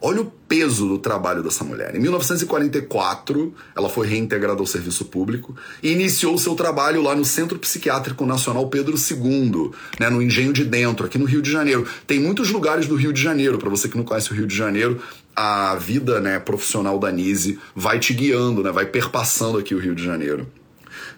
Olha 0.00 0.20
o 0.20 0.26
peso 0.26 0.86
do 0.86 0.98
trabalho 0.98 1.42
dessa 1.42 1.64
mulher. 1.64 1.94
Em 1.96 1.98
1944, 1.98 3.52
ela 3.74 3.88
foi 3.88 4.06
reintegrada 4.06 4.60
ao 4.60 4.66
serviço 4.66 5.06
público 5.06 5.56
e 5.82 5.90
iniciou 5.90 6.36
seu 6.38 6.54
trabalho 6.54 7.02
lá 7.02 7.14
no 7.14 7.24
Centro 7.24 7.58
Psiquiátrico 7.58 8.26
Nacional 8.26 8.68
Pedro 8.68 8.96
II, 8.96 9.70
né, 9.98 10.10
no 10.10 10.22
Engenho 10.22 10.52
de 10.52 10.64
Dentro, 10.64 11.06
aqui 11.06 11.18
no 11.18 11.24
Rio 11.24 11.42
de 11.42 11.50
Janeiro. 11.50 11.86
Tem 12.06 12.20
muitos 12.20 12.50
lugares 12.50 12.86
do 12.86 12.94
Rio 12.94 13.12
de 13.12 13.20
Janeiro, 13.20 13.58
para 13.58 13.70
você 13.70 13.88
que 13.88 13.96
não 13.96 14.04
conhece 14.04 14.30
o 14.30 14.34
Rio 14.34 14.46
de 14.46 14.54
Janeiro, 14.54 15.00
a 15.34 15.74
vida 15.76 16.20
né, 16.20 16.38
profissional 16.38 16.98
da 16.98 17.10
Nise 17.10 17.58
vai 17.74 17.98
te 17.98 18.12
guiando, 18.12 18.62
né, 18.62 18.70
vai 18.70 18.86
perpassando 18.86 19.58
aqui 19.58 19.74
o 19.74 19.78
Rio 19.78 19.94
de 19.94 20.04
Janeiro 20.04 20.46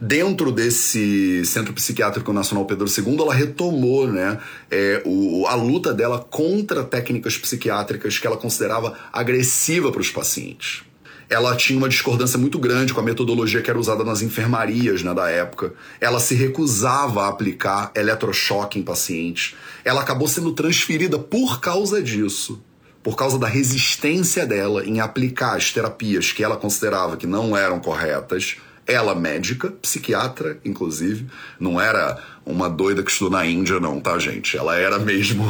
dentro 0.01 0.53
desse 0.53 1.45
Centro 1.45 1.73
Psiquiátrico 1.73 2.33
Nacional 2.33 2.65
Pedro 2.65 2.87
II, 2.87 3.21
ela 3.21 3.35
retomou 3.35 4.07
né, 4.07 4.39
é, 4.71 5.03
o, 5.05 5.47
a 5.47 5.55
luta 5.55 5.93
dela 5.93 6.19
contra 6.19 6.85
técnicas 6.85 7.37
psiquiátricas 7.37 8.19
que 8.19 8.27
ela 8.27 8.37
considerava 8.37 8.97
agressiva 9.13 9.91
para 9.91 10.01
os 10.01 10.11
pacientes. 10.11 10.83
Ela 11.31 11.55
tinha 11.55 11.79
uma 11.79 11.91
discordância 11.91 12.39
muito 12.39 12.59
grande 12.59 12.95
com 12.95 13.01
a 13.01 13.03
metodologia 13.03 13.61
que 13.61 13.69
era 13.69 13.79
usada 13.79 14.03
nas 14.03 14.23
enfermarias 14.23 15.03
né, 15.03 15.13
da 15.13 15.29
época. 15.29 15.75
Ela 16.01 16.21
se 16.21 16.35
recusava 16.35 17.25
a 17.25 17.29
aplicar 17.29 17.93
eletrochoque 17.95 18.79
em 18.79 18.83
pacientes. 18.83 19.55
Ela 19.85 20.01
acabou 20.01 20.27
sendo 20.27 20.53
transferida 20.53 21.19
por 21.19 21.61
causa 21.61 22.03
disso 22.03 22.63
por 23.03 23.17
causa 23.17 23.39
da 23.39 23.47
resistência 23.47 24.45
dela 24.45 24.85
em 24.85 25.01
aplicar 25.01 25.57
as 25.57 25.73
terapias 25.73 26.33
que 26.33 26.45
ela 26.45 26.57
considerava 26.57 27.17
que 27.17 27.27
não 27.27 27.57
eram 27.57 27.81
corretas, 27.81 28.57
ela 28.89 29.15
médica, 29.15 29.71
psiquiatra, 29.83 30.59
inclusive, 30.65 31.27
não 31.61 31.79
era 31.79 32.19
uma 32.47 32.71
doida 32.71 33.03
que 33.03 33.11
estudou 33.11 33.31
na 33.39 33.45
Índia, 33.45 33.79
não, 33.79 34.01
tá, 34.01 34.19
gente? 34.19 34.57
Ela 34.57 34.79
era 34.79 34.99
mesmo 34.99 35.45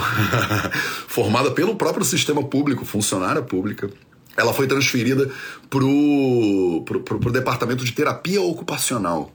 formada 1.06 1.52
pelo 1.52 1.76
próprio 1.76 2.04
sistema 2.04 2.42
público, 2.42 2.84
funcionária 2.84 3.40
pública. 3.40 3.88
Ela 4.36 4.52
foi 4.52 4.66
transferida 4.66 5.30
pro, 5.70 6.82
pro, 6.84 7.00
pro, 7.00 7.18
pro 7.20 7.32
departamento 7.32 7.84
de 7.84 7.92
terapia 7.92 8.42
ocupacional. 8.42 9.32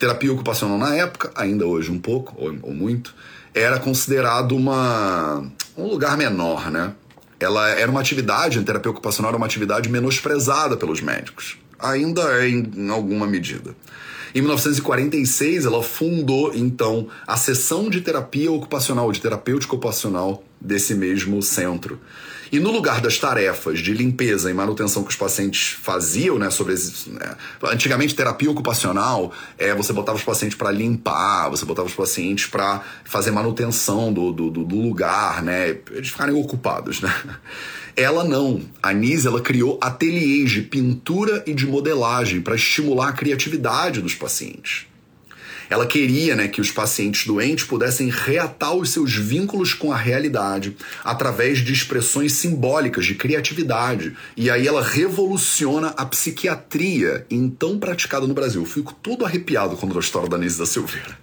Terapia 0.00 0.32
ocupacional 0.32 0.76
na 0.76 0.96
época, 0.96 1.30
ainda 1.36 1.64
hoje 1.64 1.92
um 1.92 1.98
pouco, 2.00 2.34
ou, 2.36 2.52
ou 2.60 2.74
muito, 2.74 3.14
era 3.54 3.78
considerado 3.78 4.56
uma, 4.56 5.48
um 5.76 5.86
lugar 5.86 6.16
menor, 6.16 6.72
né? 6.72 6.92
Ela 7.38 7.68
era 7.70 7.88
uma 7.88 8.00
atividade, 8.00 8.58
a 8.58 8.62
terapia 8.62 8.90
ocupacional 8.90 9.30
era 9.30 9.36
uma 9.36 9.46
atividade 9.46 9.88
menosprezada 9.88 10.76
pelos 10.76 11.00
médicos 11.00 11.56
ainda 11.78 12.22
é 12.40 12.48
em, 12.48 12.90
alguma 12.90 13.26
medida. 13.26 13.74
Em 14.34 14.40
1946, 14.40 15.64
ela 15.64 15.82
fundou 15.82 16.52
então 16.54 17.08
a 17.26 17.36
seção 17.36 17.88
de 17.88 18.00
terapia 18.00 18.50
ocupacional, 18.50 19.12
de 19.12 19.20
terapêutica 19.20 19.74
ocupacional 19.74 20.42
desse 20.60 20.94
mesmo 20.94 21.40
centro. 21.40 22.00
E 22.54 22.60
no 22.60 22.70
lugar 22.70 23.00
das 23.00 23.18
tarefas 23.18 23.80
de 23.80 23.92
limpeza 23.92 24.48
e 24.48 24.54
manutenção 24.54 25.02
que 25.02 25.10
os 25.10 25.16
pacientes 25.16 25.70
faziam, 25.70 26.38
né, 26.38 26.50
sobre 26.50 26.72
né, 27.08 27.34
antigamente 27.64 28.14
terapia 28.14 28.48
ocupacional, 28.48 29.32
é, 29.58 29.74
você 29.74 29.92
botava 29.92 30.16
os 30.16 30.22
pacientes 30.22 30.56
para 30.56 30.70
limpar, 30.70 31.48
você 31.48 31.64
botava 31.64 31.88
os 31.88 31.94
pacientes 31.94 32.46
para 32.46 32.80
fazer 33.04 33.32
manutenção 33.32 34.12
do, 34.12 34.30
do, 34.30 34.50
do 34.50 34.80
lugar, 34.80 35.42
né, 35.42 35.78
eles 35.90 36.10
ficarem 36.10 36.32
ocupados, 36.32 37.00
né. 37.00 37.12
Ela 37.96 38.22
não. 38.22 38.60
A 38.80 38.92
Nise 38.92 39.26
ela 39.26 39.40
criou 39.40 39.76
ateliês 39.80 40.52
de 40.52 40.62
pintura 40.62 41.42
e 41.48 41.54
de 41.54 41.66
modelagem 41.66 42.40
para 42.40 42.54
estimular 42.54 43.08
a 43.08 43.12
criatividade 43.12 44.00
dos 44.00 44.14
pacientes. 44.14 44.86
Ela 45.68 45.86
queria 45.86 46.36
né, 46.36 46.48
que 46.48 46.60
os 46.60 46.70
pacientes 46.70 47.26
doentes 47.26 47.64
pudessem 47.64 48.10
reatar 48.10 48.74
os 48.74 48.90
seus 48.90 49.14
vínculos 49.14 49.74
com 49.74 49.92
a 49.92 49.96
realidade 49.96 50.76
através 51.04 51.58
de 51.58 51.72
expressões 51.72 52.32
simbólicas 52.32 53.06
de 53.06 53.14
criatividade. 53.14 54.16
E 54.36 54.50
aí 54.50 54.66
ela 54.66 54.82
revoluciona 54.82 55.88
a 55.96 56.04
psiquiatria, 56.06 57.26
então 57.30 57.78
praticada 57.78 58.26
no 58.26 58.34
Brasil. 58.34 58.62
Eu 58.62 58.66
fico 58.66 58.92
todo 58.94 59.24
arrepiado 59.24 59.76
quando 59.76 59.96
a 59.96 60.00
história 60.00 60.28
da 60.28 60.38
Nise 60.38 60.58
da 60.58 60.66
Silveira. 60.66 61.18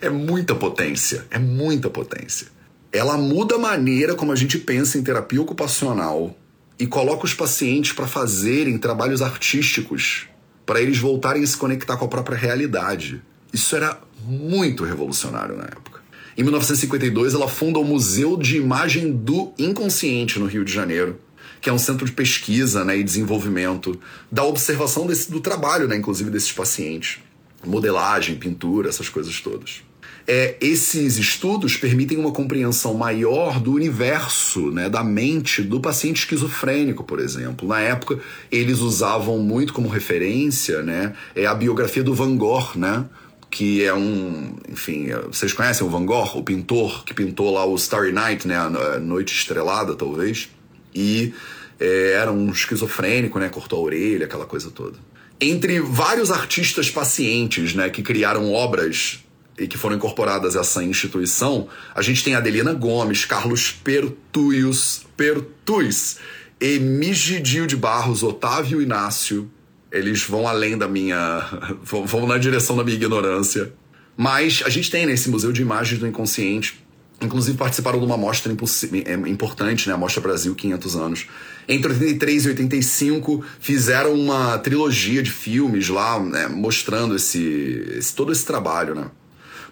É 0.00 0.10
muita 0.10 0.54
potência, 0.54 1.24
é 1.30 1.38
muita 1.38 1.88
potência 1.88 2.48
ela 2.92 3.16
muda 3.16 3.54
a 3.54 3.58
maneira 3.58 4.14
como 4.14 4.32
a 4.32 4.36
gente 4.36 4.58
pensa 4.58 4.98
em 4.98 5.02
terapia 5.02 5.40
ocupacional 5.40 6.36
e 6.78 6.86
coloca 6.86 7.24
os 7.24 7.32
pacientes 7.32 7.92
para 7.92 8.06
fazerem 8.06 8.76
trabalhos 8.76 9.22
artísticos, 9.22 10.28
para 10.66 10.80
eles 10.80 10.98
voltarem 10.98 11.42
a 11.42 11.46
se 11.46 11.56
conectar 11.56 11.96
com 11.96 12.04
a 12.04 12.08
própria 12.08 12.36
realidade. 12.36 13.22
Isso 13.52 13.76
era 13.76 14.00
muito 14.24 14.84
revolucionário 14.84 15.56
na 15.56 15.64
época. 15.64 16.00
Em 16.36 16.42
1952, 16.42 17.34
ela 17.34 17.48
funda 17.48 17.78
o 17.78 17.84
Museu 17.84 18.36
de 18.36 18.56
Imagem 18.56 19.12
do 19.12 19.52
Inconsciente 19.58 20.38
no 20.38 20.46
Rio 20.46 20.64
de 20.64 20.72
Janeiro, 20.72 21.20
que 21.60 21.68
é 21.68 21.72
um 21.72 21.78
centro 21.78 22.06
de 22.06 22.12
pesquisa 22.12 22.84
né, 22.84 22.96
e 22.96 23.04
desenvolvimento 23.04 23.98
da 24.30 24.42
observação 24.42 25.06
desse, 25.06 25.30
do 25.30 25.40
trabalho, 25.40 25.86
né, 25.86 25.96
inclusive 25.96 26.30
desses 26.30 26.52
pacientes. 26.52 27.18
Modelagem, 27.64 28.36
pintura, 28.36 28.88
essas 28.88 29.08
coisas 29.08 29.40
todas 29.40 29.82
é, 30.26 30.56
esses 30.60 31.18
estudos 31.18 31.76
permitem 31.76 32.18
uma 32.18 32.32
compreensão 32.32 32.94
maior 32.94 33.58
do 33.58 33.72
universo, 33.72 34.70
né, 34.70 34.88
da 34.88 35.02
mente 35.02 35.62
do 35.62 35.80
paciente 35.80 36.20
esquizofrênico, 36.20 37.02
por 37.04 37.18
exemplo. 37.18 37.66
Na 37.66 37.80
época, 37.80 38.18
eles 38.50 38.78
usavam 38.80 39.38
muito 39.38 39.72
como 39.72 39.88
referência 39.88 40.82
né, 40.82 41.14
é 41.34 41.46
a 41.46 41.54
biografia 41.54 42.02
do 42.02 42.14
Van 42.14 42.36
Gogh, 42.36 42.76
né? 42.76 43.04
Que 43.52 43.84
é 43.84 43.92
um, 43.92 44.56
enfim, 44.66 45.08
vocês 45.26 45.52
conhecem 45.52 45.86
o 45.86 45.90
Van 45.90 46.06
Gogh, 46.06 46.38
o 46.38 46.42
pintor 46.42 47.04
que 47.04 47.12
pintou 47.12 47.52
lá 47.52 47.66
o 47.66 47.76
Starry 47.76 48.10
Night, 48.10 48.48
né, 48.48 48.56
a 48.56 48.98
Noite 48.98 49.34
Estrelada, 49.34 49.94
talvez, 49.94 50.48
e 50.94 51.34
é, 51.78 52.12
era 52.12 52.32
um 52.32 52.50
esquizofrênico, 52.50 53.38
né, 53.38 53.50
cortou 53.50 53.80
a 53.80 53.82
orelha, 53.82 54.24
aquela 54.24 54.46
coisa 54.46 54.70
toda. 54.70 54.98
Entre 55.38 55.80
vários 55.80 56.30
artistas 56.30 56.90
pacientes, 56.90 57.74
né, 57.74 57.90
que 57.90 58.02
criaram 58.02 58.50
obras 58.50 59.22
e 59.58 59.66
que 59.66 59.76
foram 59.76 59.96
incorporadas 59.96 60.56
a 60.56 60.60
essa 60.60 60.82
instituição, 60.82 61.68
a 61.94 62.00
gente 62.00 62.24
tem 62.24 62.34
Adelina 62.34 62.72
Gomes, 62.72 63.26
Carlos 63.26 63.70
Pertuius, 63.70 65.04
Pertuis, 65.14 66.16
Emigidio 66.58 67.66
de 67.66 67.76
Barros, 67.76 68.22
Otávio 68.22 68.80
Inácio. 68.80 69.50
Eles 69.92 70.24
vão 70.24 70.48
além 70.48 70.76
da 70.76 70.88
minha. 70.88 71.46
vão 71.84 72.26
na 72.26 72.38
direção 72.38 72.76
da 72.76 72.82
minha 72.82 72.96
ignorância. 72.96 73.72
Mas 74.16 74.62
a 74.64 74.68
gente 74.68 74.90
tem 74.90 75.06
nesse 75.06 75.28
Museu 75.30 75.52
de 75.52 75.62
Imagens 75.62 76.00
do 76.00 76.06
Inconsciente. 76.06 76.82
Inclusive 77.20 77.56
participaram 77.56 78.00
de 78.00 78.04
uma 78.04 78.16
mostra 78.16 78.52
é, 78.52 79.12
importante, 79.28 79.88
né? 79.88 79.94
Mostra 79.94 80.20
Brasil 80.20 80.54
500 80.54 80.96
anos. 80.96 81.26
Entre 81.68 81.92
83 81.92 82.46
e 82.46 82.48
85 82.48 83.44
fizeram 83.60 84.14
uma 84.14 84.58
trilogia 84.58 85.22
de 85.22 85.30
filmes 85.30 85.88
lá, 85.88 86.18
né? 86.18 86.48
mostrando 86.48 87.14
esse, 87.14 87.86
esse 87.96 88.12
todo 88.14 88.32
esse 88.32 88.44
trabalho, 88.44 88.96
né? 88.96 89.06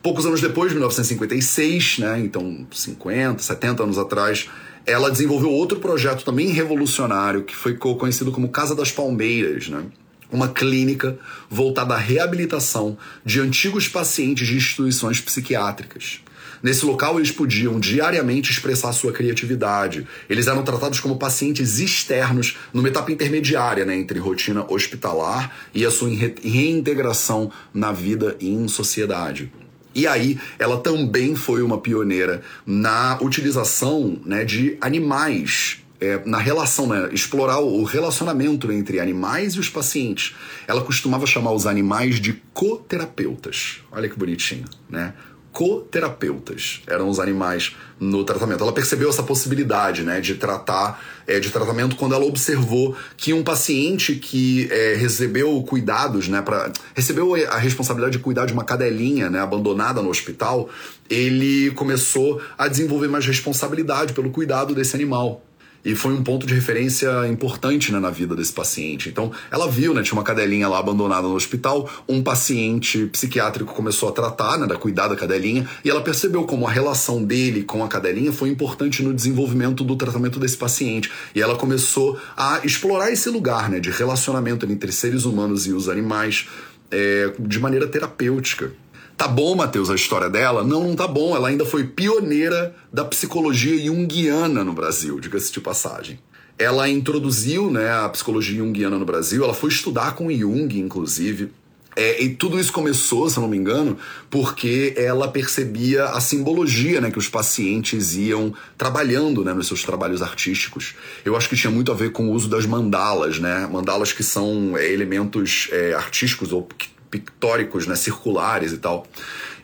Poucos 0.03 0.25
anos 0.25 0.41
depois, 0.41 0.73
1956, 0.73 1.99
né, 1.99 2.21
então 2.21 2.67
50, 2.71 3.43
70 3.43 3.83
anos 3.83 3.99
atrás, 3.99 4.49
ela 4.87 5.11
desenvolveu 5.11 5.51
outro 5.51 5.79
projeto 5.79 6.25
também 6.25 6.49
revolucionário 6.49 7.43
que 7.43 7.55
foi 7.55 7.75
conhecido 7.75 8.33
como 8.33 8.49
Casa 8.49 8.75
das 8.75 8.91
Palmeiras, 8.91 9.69
né? 9.69 9.85
Uma 10.33 10.49
clínica 10.49 11.19
voltada 11.49 11.95
à 11.95 11.99
reabilitação 11.99 12.97
de 13.25 13.41
antigos 13.41 13.89
pacientes 13.89 14.47
de 14.47 14.57
instituições 14.57 15.21
psiquiátricas. 15.21 16.21
Nesse 16.63 16.85
local, 16.85 17.19
eles 17.19 17.31
podiam 17.31 17.81
diariamente 17.81 18.51
expressar 18.51 18.93
sua 18.93 19.13
criatividade. 19.13 20.07
Eles 20.29 20.47
eram 20.47 20.63
tratados 20.63 21.01
como 21.01 21.17
pacientes 21.17 21.79
externos 21.79 22.59
numa 22.73 22.89
etapa 22.89 23.11
intermediária 23.11 23.85
né, 23.85 23.97
entre 23.97 24.19
rotina 24.19 24.71
hospitalar 24.71 25.51
e 25.75 25.87
a 25.87 25.91
sua 25.91 26.11
reintegração 26.11 27.51
na 27.73 27.93
vida 27.93 28.37
e 28.39 28.51
em 28.51 28.69
sociedade. 28.69 29.51
E 29.95 30.07
aí, 30.07 30.39
ela 30.59 30.79
também 30.79 31.35
foi 31.35 31.63
uma 31.63 31.79
pioneira 31.79 32.43
na 32.67 33.19
utilização 33.21 34.21
né, 34.25 34.45
de 34.45 34.77
animais 34.81 35.79
é, 36.01 36.21
na 36.25 36.39
relação, 36.39 36.87
né, 36.87 37.11
explorar 37.13 37.61
o 37.61 37.85
relacionamento 37.85 38.71
entre 38.73 38.99
animais 38.99 39.55
e 39.55 39.61
os 39.61 39.69
pacientes. 39.69 40.35
Ela 40.67 40.83
costumava 40.83 41.27
chamar 41.27 41.53
os 41.53 41.67
animais 41.67 42.21
de 42.21 42.33
coterapeutas. 42.55 43.81
Olha 43.93 44.09
que 44.09 44.19
bonitinho, 44.19 44.65
né? 44.89 45.13
coterapeutas 45.53 46.81
eram 46.87 47.09
os 47.09 47.19
animais 47.19 47.75
no 47.99 48.25
tratamento. 48.25 48.63
Ela 48.63 48.73
percebeu 48.73 49.11
essa 49.11 49.23
possibilidade 49.23 50.03
né, 50.03 50.21
de 50.21 50.37
tratar 50.37 51.03
é, 51.27 51.41
de 51.41 51.51
tratamento 51.51 51.97
quando 51.97 52.15
ela 52.15 52.25
observou 52.25 52.97
que 53.17 53.33
um 53.33 53.43
paciente 53.43 54.15
que 54.15 54.69
é, 54.71 54.95
recebeu 54.95 55.61
cuidados, 55.65 56.29
né, 56.29 56.41
pra, 56.41 56.73
recebeu 56.95 57.35
a 57.51 57.59
responsabilidade 57.59 58.17
de 58.17 58.23
cuidar 58.23 58.47
de 58.47 58.53
uma 58.53 58.65
cadelinha 58.65 59.29
né, 59.29 59.41
abandonada 59.41 60.01
no 60.01 60.09
hospital, 60.09 60.69
ele 61.09 61.73
começou 61.73 62.41
a 62.57 62.69
desenvolver 62.69 63.09
mais 63.09 63.27
responsabilidade 63.27 64.13
pelo 64.13 64.31
cuidado 64.31 64.75
desse 64.75 64.95
animal 64.95 65.43
e 65.85 65.95
foi 65.95 66.13
um 66.13 66.23
ponto 66.23 66.47
de 66.47 66.55
referência 66.55 67.27
importante 67.29 67.93
né, 67.93 67.99
na 67.99 68.11
vida 68.11 68.35
desse 68.35 68.53
paciente. 68.53 69.09
Então, 69.09 69.33
ela 69.51 69.69
viu, 69.69 69.95
né, 69.95 70.03
tinha 70.03 70.15
uma 70.15 70.25
cadelinha 70.25 70.69
lá 70.69 70.79
abandonada 70.79 71.27
no 71.27 71.35
hospital, 71.35 71.89
um 72.09 72.23
paciente 72.23 73.07
psiquiátrico 73.07 73.75
começou 73.75 74.09
a 74.09 74.13
tratar, 74.13 74.59
né, 74.59 74.67
a 74.71 74.77
cuidar 74.77 75.09
da 75.09 75.17
cadelinha, 75.17 75.69
e 75.85 75.91
ela 75.91 76.03
percebeu 76.03 76.45
como 76.45 76.67
a 76.67 76.71
relação 76.71 77.25
dele 77.25 77.63
com 77.63 77.85
a 77.85 77.89
cadelinha 77.89 78.33
foi 78.33 78.49
importante 78.49 79.03
no 79.03 79.15
desenvolvimento 79.15 79.83
do 79.83 79.97
tratamento 79.97 80.39
desse 80.39 80.57
paciente. 80.57 81.11
E 81.35 81.41
ela 81.41 81.57
começou 81.57 82.19
a 82.37 82.61
explorar 82.65 83.11
esse 83.11 83.29
lugar, 83.29 83.71
né, 83.71 83.81
de 83.81 83.91
relacionamento 83.91 84.67
entre 84.71 84.93
seres 84.93 85.25
humanos 85.25 85.67
e 85.67 85.73
os 85.73 85.89
animais 85.89 86.47
é, 86.91 87.33
de 87.39 87.59
maneira 87.59 87.87
terapêutica. 87.87 88.73
Tá 89.21 89.29
bom, 89.29 89.55
Matheus, 89.55 89.91
a 89.91 89.95
história 89.95 90.31
dela? 90.31 90.65
Não, 90.65 90.83
não 90.83 90.97
tá 90.97 91.07
bom. 91.07 91.37
Ela 91.37 91.49
ainda 91.49 91.67
foi 91.67 91.85
pioneira 91.85 92.75
da 92.91 93.05
psicologia 93.05 93.77
junguiana 93.85 94.65
no 94.65 94.73
Brasil, 94.73 95.21
diga-se 95.21 95.53
de 95.53 95.61
passagem. 95.61 96.19
Ela 96.59 96.89
introduziu 96.89 97.71
né, 97.71 97.93
a 97.93 98.09
psicologia 98.09 98.57
junguiana 98.57 98.99
no 98.99 99.05
Brasil, 99.05 99.45
ela 99.45 99.53
foi 99.53 99.69
estudar 99.69 100.15
com 100.15 100.33
Jung, 100.33 100.75
inclusive. 100.79 101.53
É, 101.95 102.23
e 102.23 102.31
tudo 102.31 102.59
isso 102.59 102.73
começou, 102.73 103.29
se 103.29 103.37
eu 103.37 103.43
não 103.43 103.49
me 103.51 103.59
engano, 103.59 103.99
porque 104.31 104.95
ela 104.97 105.29
percebia 105.29 106.07
a 106.07 106.21
simbologia 106.21 106.99
né, 106.99 107.11
que 107.11 107.19
os 107.19 107.29
pacientes 107.29 108.17
iam 108.17 108.55
trabalhando 108.79 109.45
né, 109.45 109.53
nos 109.53 109.67
seus 109.67 109.83
trabalhos 109.83 110.23
artísticos. 110.23 110.95
Eu 111.27 111.37
acho 111.37 111.47
que 111.47 111.57
tinha 111.57 111.71
muito 111.71 111.93
a 111.93 111.95
ver 111.95 112.13
com 112.13 112.29
o 112.29 112.33
uso 112.33 112.49
das 112.49 112.65
mandalas, 112.65 113.39
né? 113.39 113.69
Mandalas 113.71 114.15
que 114.15 114.23
são 114.23 114.79
é, 114.79 114.91
elementos 114.91 115.69
é, 115.73 115.93
artísticos 115.93 116.53
ou 116.53 116.63
que 116.63 116.89
pictóricos, 117.11 117.87
né, 117.87 117.95
circulares 117.97 118.73
e 118.73 118.79
tal. 118.79 119.07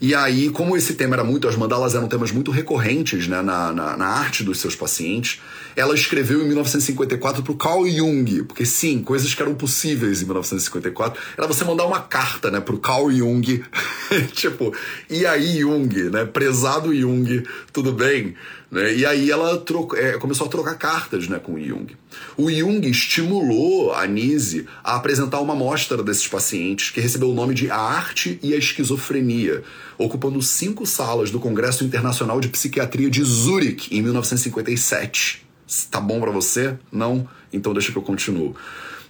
E 0.00 0.14
aí, 0.14 0.50
como 0.50 0.76
esse 0.76 0.94
tema 0.94 1.14
era 1.14 1.24
muito, 1.24 1.48
as 1.48 1.56
mandalas 1.56 1.94
eram 1.94 2.08
temas 2.08 2.30
muito 2.30 2.50
recorrentes 2.50 3.26
né, 3.26 3.40
na, 3.42 3.72
na, 3.72 3.96
na 3.96 4.06
arte 4.06 4.42
dos 4.42 4.60
seus 4.60 4.74
pacientes, 4.74 5.40
ela 5.74 5.94
escreveu 5.94 6.42
em 6.42 6.46
1954 6.46 7.42
para 7.42 7.52
o 7.52 7.56
Carl 7.56 7.86
Jung, 7.86 8.44
porque 8.44 8.64
sim, 8.64 9.02
coisas 9.02 9.34
que 9.34 9.42
eram 9.42 9.54
possíveis 9.54 10.22
em 10.22 10.24
1954 10.24 11.20
era 11.36 11.46
você 11.46 11.64
mandar 11.64 11.84
uma 11.84 12.00
carta 12.00 12.50
né, 12.50 12.60
para 12.60 12.74
o 12.74 12.78
Carl 12.78 13.10
Jung, 13.10 13.64
tipo, 14.32 14.74
e 15.08 15.26
aí 15.26 15.60
Jung, 15.60 16.10
né, 16.10 16.24
prezado 16.24 16.94
Jung, 16.94 17.42
tudo 17.72 17.92
bem? 17.92 18.34
Né? 18.70 18.94
E 18.94 19.06
aí 19.06 19.30
ela 19.30 19.62
é, 19.96 20.12
começou 20.12 20.46
a 20.46 20.50
trocar 20.50 20.74
cartas 20.74 21.28
né, 21.28 21.38
com 21.38 21.54
o 21.54 21.60
Jung. 21.60 21.94
O 22.36 22.50
Jung 22.50 22.86
estimulou 22.88 23.92
a 23.92 24.06
Nise 24.06 24.66
a 24.82 24.96
apresentar 24.96 25.40
uma 25.40 25.54
amostra 25.54 26.02
desses 26.02 26.26
pacientes 26.26 26.90
que 26.90 27.00
recebeu 27.00 27.30
o 27.30 27.34
nome 27.34 27.54
de 27.54 27.70
A 27.70 27.78
Arte 27.78 28.38
e 28.42 28.54
a 28.54 28.58
Esquizofrenia, 28.58 29.62
ocupando 29.98 30.40
cinco 30.42 30.86
salas 30.86 31.30
do 31.30 31.40
Congresso 31.40 31.84
Internacional 31.84 32.40
de 32.40 32.48
Psiquiatria 32.48 33.10
de 33.10 33.22
Zurich 33.22 33.94
em 33.96 34.02
1957. 34.02 35.46
Tá 35.90 36.00
bom 36.00 36.20
para 36.20 36.30
você? 36.30 36.76
Não? 36.92 37.28
Então 37.52 37.72
deixa 37.72 37.92
que 37.92 37.98
eu 37.98 38.02
continuo. 38.02 38.54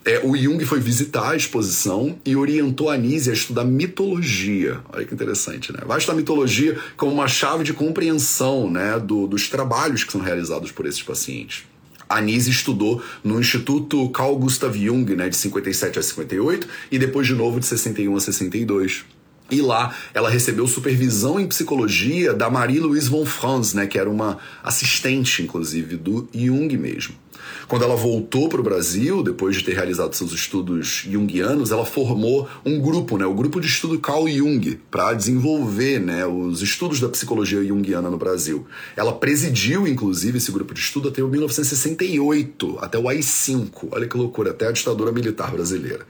É, 0.07 0.21
o 0.23 0.37
Jung 0.37 0.65
foi 0.65 0.79
visitar 0.79 1.31
a 1.31 1.37
exposição 1.37 2.17
e 2.25 2.37
orientou 2.37 2.89
a 2.89 2.97
Nise 2.97 3.29
a 3.29 3.33
estudar 3.33 3.65
mitologia. 3.65 4.81
Olha 4.93 5.05
que 5.05 5.13
interessante, 5.13 5.73
né? 5.73 5.81
Vai 5.85 5.99
estudar 5.99 6.17
mitologia 6.17 6.79
como 6.97 7.13
uma 7.13 7.27
chave 7.27 7.65
de 7.65 7.73
compreensão 7.73 8.71
né, 8.71 9.01
do, 9.01 9.27
dos 9.27 9.49
trabalhos 9.49 10.05
que 10.05 10.13
são 10.13 10.21
realizados 10.21 10.71
por 10.71 10.87
esses 10.87 11.03
pacientes. 11.03 11.65
A 12.09 12.21
Nise 12.21 12.51
estudou 12.51 13.03
no 13.25 13.41
Instituto 13.41 14.09
Carl 14.11 14.37
Gustav 14.37 14.77
Jung, 14.79 15.17
né, 15.17 15.29
de 15.29 15.37
57 15.37 15.99
a 15.99 16.03
58, 16.03 16.69
e 16.93 17.01
depois 17.01 17.27
de 17.27 17.35
novo 17.35 17.59
de 17.59 17.67
61 17.67 18.15
a 18.15 18.21
62. 18.21 19.05
E 19.51 19.61
lá 19.61 19.95
ela 20.13 20.29
recebeu 20.29 20.67
supervisão 20.67 21.39
em 21.39 21.47
psicologia 21.47 22.35
da 22.35 22.51
Marie-Louise 22.51 23.09
von 23.09 23.25
Franz, 23.25 23.75
né, 23.75 23.87
que 23.87 23.99
era 23.99 24.11
uma 24.11 24.39
assistente, 24.63 25.43
inclusive, 25.43 25.97
do 25.97 26.29
Jung 26.35 26.77
mesmo. 26.77 27.15
Quando 27.69 27.85
ela 27.85 27.97
voltou 27.97 28.49
para 28.49 28.61
o 28.61 28.65
Brasil, 28.65 29.23
depois 29.23 29.57
de 29.57 29.65
ter 29.65 29.75
realizado 29.75 30.15
seus 30.15 30.33
estudos 30.33 31.05
junguianos, 31.09 31.71
ela 31.71 31.85
formou 31.85 32.49
um 32.65 32.81
grupo, 32.81 33.17
né, 33.19 33.27
o 33.27 33.35
grupo 33.35 33.61
de 33.61 33.67
estudo 33.67 33.99
Carl 33.99 34.29
Jung, 34.29 34.79
para 34.91 35.15
desenvolver 35.15 36.01
né, 36.01 36.27
os 36.27 36.63
estudos 36.63 37.01
da 37.01 37.09
psicologia 37.09 37.65
junguiana 37.65 38.11
no 38.11 38.17
Brasil. 38.17 38.67
Ela 38.97 39.13
presidiu, 39.13 39.87
inclusive, 39.87 40.39
esse 40.39 40.53
grupo 40.53 40.75
de 40.75 40.81
estudo 40.81 41.09
até 41.09 41.23
o 41.23 41.29
1968, 41.29 42.79
até 42.81 42.99
o 42.99 43.09
AI-5. 43.09 43.89
Olha 43.91 44.07
que 44.07 44.17
loucura, 44.17 44.51
até 44.51 44.69
a 44.69 44.73
ditadura 44.73 45.11
militar 45.11 45.51
brasileira. 45.51 46.07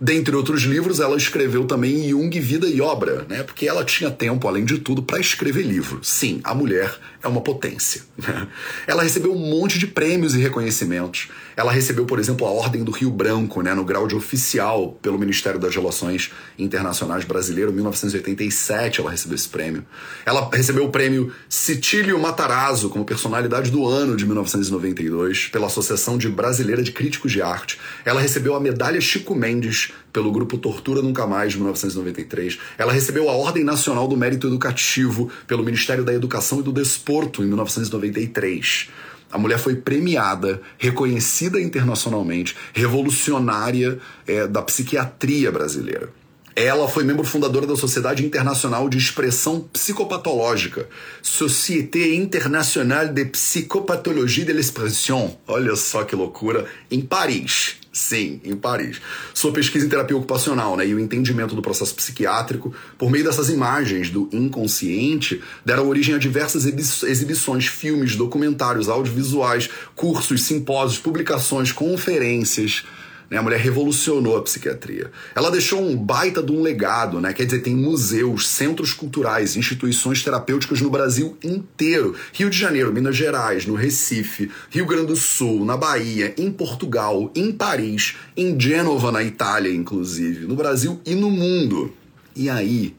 Dentre 0.00 0.34
outros 0.34 0.62
livros, 0.62 1.00
ela 1.00 1.16
escreveu 1.16 1.64
também 1.64 2.08
Jung, 2.08 2.38
Vida 2.40 2.66
e 2.66 2.80
Obra, 2.80 3.24
né? 3.28 3.42
Porque 3.42 3.68
ela 3.68 3.84
tinha 3.84 4.10
tempo, 4.10 4.48
além 4.48 4.64
de 4.64 4.78
tudo, 4.78 5.02
para 5.02 5.20
escrever 5.20 5.62
livro. 5.62 6.00
Sim, 6.02 6.40
a 6.42 6.54
mulher 6.54 6.94
é 7.22 7.28
uma 7.28 7.40
potência. 7.40 8.02
Né? 8.16 8.48
Ela 8.86 9.02
recebeu 9.02 9.32
um 9.32 9.38
monte 9.38 9.78
de 9.78 9.86
prêmios 9.86 10.34
e 10.34 10.38
reconhecimentos. 10.38 11.28
Ela 11.56 11.72
recebeu, 11.72 12.04
por 12.04 12.18
exemplo, 12.18 12.46
a 12.46 12.50
Ordem 12.50 12.82
do 12.82 12.90
Rio 12.90 13.10
Branco, 13.10 13.62
né, 13.62 13.74
no 13.74 13.84
grau 13.84 14.06
de 14.06 14.14
oficial 14.14 14.98
pelo 15.00 15.18
Ministério 15.18 15.58
das 15.60 15.74
Relações 15.74 16.32
Internacionais 16.58 17.24
Brasileiro, 17.24 17.70
em 17.70 17.74
1987 17.74 19.00
ela 19.00 19.10
recebeu 19.10 19.34
esse 19.34 19.48
prêmio. 19.48 19.84
Ela 20.24 20.48
recebeu 20.52 20.84
o 20.84 20.90
prêmio 20.90 21.32
Citílio 21.48 22.18
Matarazzo 22.18 22.88
como 22.88 23.04
personalidade 23.04 23.70
do 23.70 23.86
ano 23.86 24.16
de 24.16 24.26
1992 24.26 25.48
pela 25.48 25.66
Associação 25.66 26.18
de 26.18 26.28
Brasileira 26.28 26.82
de 26.82 26.92
Críticos 26.92 27.32
de 27.32 27.42
Arte. 27.42 27.78
Ela 28.04 28.20
recebeu 28.20 28.54
a 28.54 28.60
medalha 28.60 29.00
Chico 29.00 29.34
Mendes 29.34 29.92
pelo 30.12 30.30
grupo 30.30 30.56
Tortura 30.56 31.02
Nunca 31.02 31.26
Mais 31.26 31.52
de 31.52 31.58
1993. 31.58 32.58
Ela 32.78 32.92
recebeu 32.92 33.28
a 33.28 33.32
Ordem 33.32 33.64
Nacional 33.64 34.06
do 34.06 34.16
Mérito 34.16 34.46
Educativo 34.46 35.30
pelo 35.46 35.64
Ministério 35.64 36.04
da 36.04 36.14
Educação 36.14 36.60
e 36.60 36.62
do 36.62 36.72
Desporto 36.72 37.42
em 37.42 37.46
1993. 37.46 38.88
A 39.34 39.38
mulher 39.38 39.58
foi 39.58 39.74
premiada, 39.74 40.62
reconhecida 40.78 41.60
internacionalmente, 41.60 42.54
revolucionária 42.72 43.98
é, 44.28 44.46
da 44.46 44.62
psiquiatria 44.62 45.50
brasileira. 45.50 46.08
Ela 46.56 46.86
foi 46.86 47.02
membro 47.02 47.24
fundadora 47.24 47.66
da 47.66 47.74
Sociedade 47.74 48.24
Internacional 48.24 48.88
de 48.88 48.96
Expressão 48.96 49.60
Psicopatológica, 49.72 50.88
Société 51.20 52.14
Internationale 52.14 53.12
de 53.12 53.24
Psychopathologie 53.24 54.44
de 54.44 54.52
l'Expression. 54.52 55.36
Olha 55.48 55.74
só 55.74 56.04
que 56.04 56.14
loucura, 56.14 56.64
em 56.88 57.00
Paris. 57.00 57.76
Sim, 57.92 58.40
em 58.44 58.54
Paris. 58.54 59.00
Sua 59.32 59.52
pesquisa 59.52 59.86
em 59.86 59.88
terapia 59.88 60.16
ocupacional 60.16 60.76
né, 60.76 60.86
e 60.86 60.94
o 60.94 61.00
entendimento 61.00 61.56
do 61.56 61.62
processo 61.62 61.94
psiquiátrico, 61.94 62.72
por 62.96 63.10
meio 63.10 63.24
dessas 63.24 63.48
imagens 63.48 64.08
do 64.08 64.28
inconsciente, 64.32 65.42
deram 65.64 65.88
origem 65.88 66.14
a 66.14 66.18
diversas 66.18 66.66
exibições, 66.66 67.66
filmes, 67.66 68.14
documentários, 68.14 68.88
audiovisuais, 68.88 69.68
cursos, 69.96 70.42
simpósios, 70.42 71.00
publicações, 71.00 71.72
conferências 71.72 72.84
né? 73.30 73.38
A 73.38 73.42
mulher 73.42 73.60
revolucionou 73.60 74.36
a 74.36 74.42
psiquiatria. 74.42 75.10
Ela 75.34 75.50
deixou 75.50 75.80
um 75.80 75.96
baita 75.96 76.42
de 76.42 76.52
um 76.52 76.62
legado, 76.62 77.20
né? 77.20 77.32
Quer 77.32 77.44
dizer, 77.44 77.60
tem 77.60 77.74
museus, 77.74 78.48
centros 78.48 78.92
culturais, 78.92 79.56
instituições 79.56 80.22
terapêuticas 80.22 80.80
no 80.80 80.90
Brasil 80.90 81.36
inteiro. 81.42 82.14
Rio 82.32 82.50
de 82.50 82.58
Janeiro, 82.58 82.92
Minas 82.92 83.16
Gerais, 83.16 83.66
no 83.66 83.74
Recife, 83.74 84.50
Rio 84.70 84.86
Grande 84.86 85.06
do 85.06 85.16
Sul, 85.16 85.64
na 85.64 85.76
Bahia, 85.76 86.34
em 86.38 86.50
Portugal, 86.50 87.30
em 87.34 87.50
Paris, 87.52 88.16
em 88.36 88.58
Gênova, 88.58 89.10
na 89.10 89.22
Itália, 89.22 89.72
inclusive, 89.72 90.46
no 90.46 90.54
Brasil 90.54 91.00
e 91.04 91.14
no 91.14 91.30
mundo. 91.30 91.92
E 92.36 92.50
aí, 92.50 92.94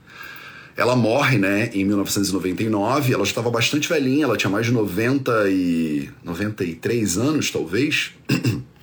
ela 0.78 0.96
morre, 0.96 1.38
né, 1.38 1.70
em 1.74 1.86
1999. 1.86 3.14
Ela 3.14 3.24
já 3.24 3.30
estava 3.30 3.50
bastante 3.50 3.88
velhinha, 3.88 4.26
ela 4.26 4.38
tinha 4.38 4.50
mais 4.50 4.66
de 4.66 4.74
90 4.74 5.50
e 5.50 6.10
93 6.24 7.18
anos, 7.18 7.50
talvez. 7.50 8.12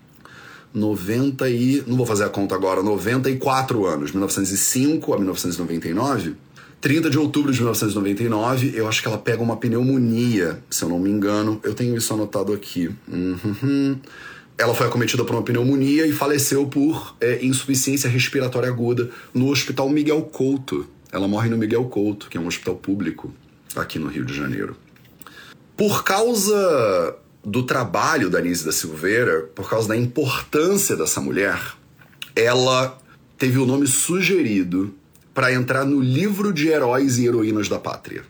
90 0.75 1.49
e. 1.51 1.83
não 1.87 1.97
vou 1.97 2.07
fazer 2.07 2.25
a 2.25 2.29
conta 2.29 2.55
agora, 2.55 2.83
94 2.83 3.87
anos, 3.87 4.13
1905 4.13 5.13
a 5.13 5.17
1999. 5.17 6.37
30 6.81 7.11
de 7.11 7.19
outubro 7.19 7.53
de 7.53 7.61
1999, 7.61 8.73
eu 8.75 8.89
acho 8.89 9.01
que 9.01 9.07
ela 9.07 9.17
pega 9.17 9.41
uma 9.41 9.57
pneumonia, 9.57 10.61
se 10.69 10.83
eu 10.83 10.89
não 10.89 10.99
me 10.99 11.09
engano. 11.09 11.61
Eu 11.63 11.75
tenho 11.75 11.97
isso 11.97 12.13
anotado 12.13 12.53
aqui. 12.53 12.91
Uhum. 13.07 13.97
Ela 14.59 14.75
foi 14.75 14.89
acometida 14.89 15.25
por 15.25 15.35
uma 15.35 15.43
pneumonia 15.43 16.07
e 16.07 16.13
faleceu 16.13 16.67
por 16.67 17.17
é, 17.21 17.45
insuficiência 17.45 18.11
respiratória 18.11 18.69
aguda 18.69 19.09
no 19.33 19.49
Hospital 19.49 19.89
Miguel 19.89 20.23
Couto, 20.23 20.87
Ela 21.13 21.29
morre 21.29 21.49
no 21.49 21.57
Miguel 21.57 21.85
Couto, 21.85 22.29
que 22.29 22.37
é 22.37 22.41
um 22.41 22.49
hospital 22.49 22.75
público 22.75 23.33
aqui 23.77 24.01
no 24.01 24.09
Rio 24.09 24.25
de 24.25 24.35
Janeiro. 24.35 24.77
Por 25.77 26.03
causa 26.03 27.17
do 27.45 27.63
trabalho 27.65 28.31
da 28.31 28.39
Anise 28.39 28.65
da 28.65 28.73
Silveira, 28.73 29.43
por 29.55 29.69
causa 29.69 29.89
da 29.89 29.97
importância 29.97 30.97
dessa 30.97 31.21
mulher, 31.21 31.61
ela 32.37 32.99
teve 33.37 33.59
o 33.59 33.67
nome 33.67 33.87
sugerido 33.87 34.95
para 35.35 35.53
entrar 35.53 35.85
no 35.85 36.01
livro 36.01 36.53
de 36.53 36.69
heróis 36.69 37.19
e 37.19 37.27
heroínas 37.27 37.69
da 37.69 37.79
pátria. 37.79 38.23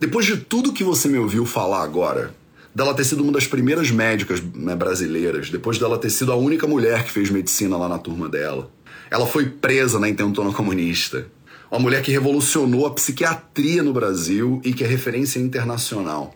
Depois 0.00 0.24
de 0.24 0.36
tudo 0.36 0.72
que 0.72 0.84
você 0.84 1.08
me 1.08 1.18
ouviu 1.18 1.44
falar 1.44 1.82
agora, 1.82 2.34
dela 2.74 2.94
ter 2.94 3.04
sido 3.04 3.22
uma 3.22 3.32
das 3.32 3.46
primeiras 3.46 3.90
médicas 3.90 4.42
né, 4.54 4.74
brasileiras, 4.74 5.50
depois 5.50 5.78
dela 5.78 5.98
ter 5.98 6.10
sido 6.10 6.32
a 6.32 6.36
única 6.36 6.66
mulher 6.66 7.04
que 7.04 7.10
fez 7.10 7.30
medicina 7.30 7.76
lá 7.76 7.88
na 7.88 7.98
turma 7.98 8.28
dela, 8.28 8.70
ela 9.10 9.26
foi 9.26 9.46
presa 9.46 9.98
na 9.98 10.08
intentona 10.08 10.52
comunista. 10.52 11.26
Uma 11.70 11.80
mulher 11.80 12.02
que 12.02 12.12
revolucionou 12.12 12.86
a 12.86 12.90
psiquiatria 12.90 13.82
no 13.82 13.92
Brasil 13.92 14.60
e 14.64 14.72
que 14.72 14.84
é 14.84 14.86
referência 14.86 15.38
internacional. 15.38 16.34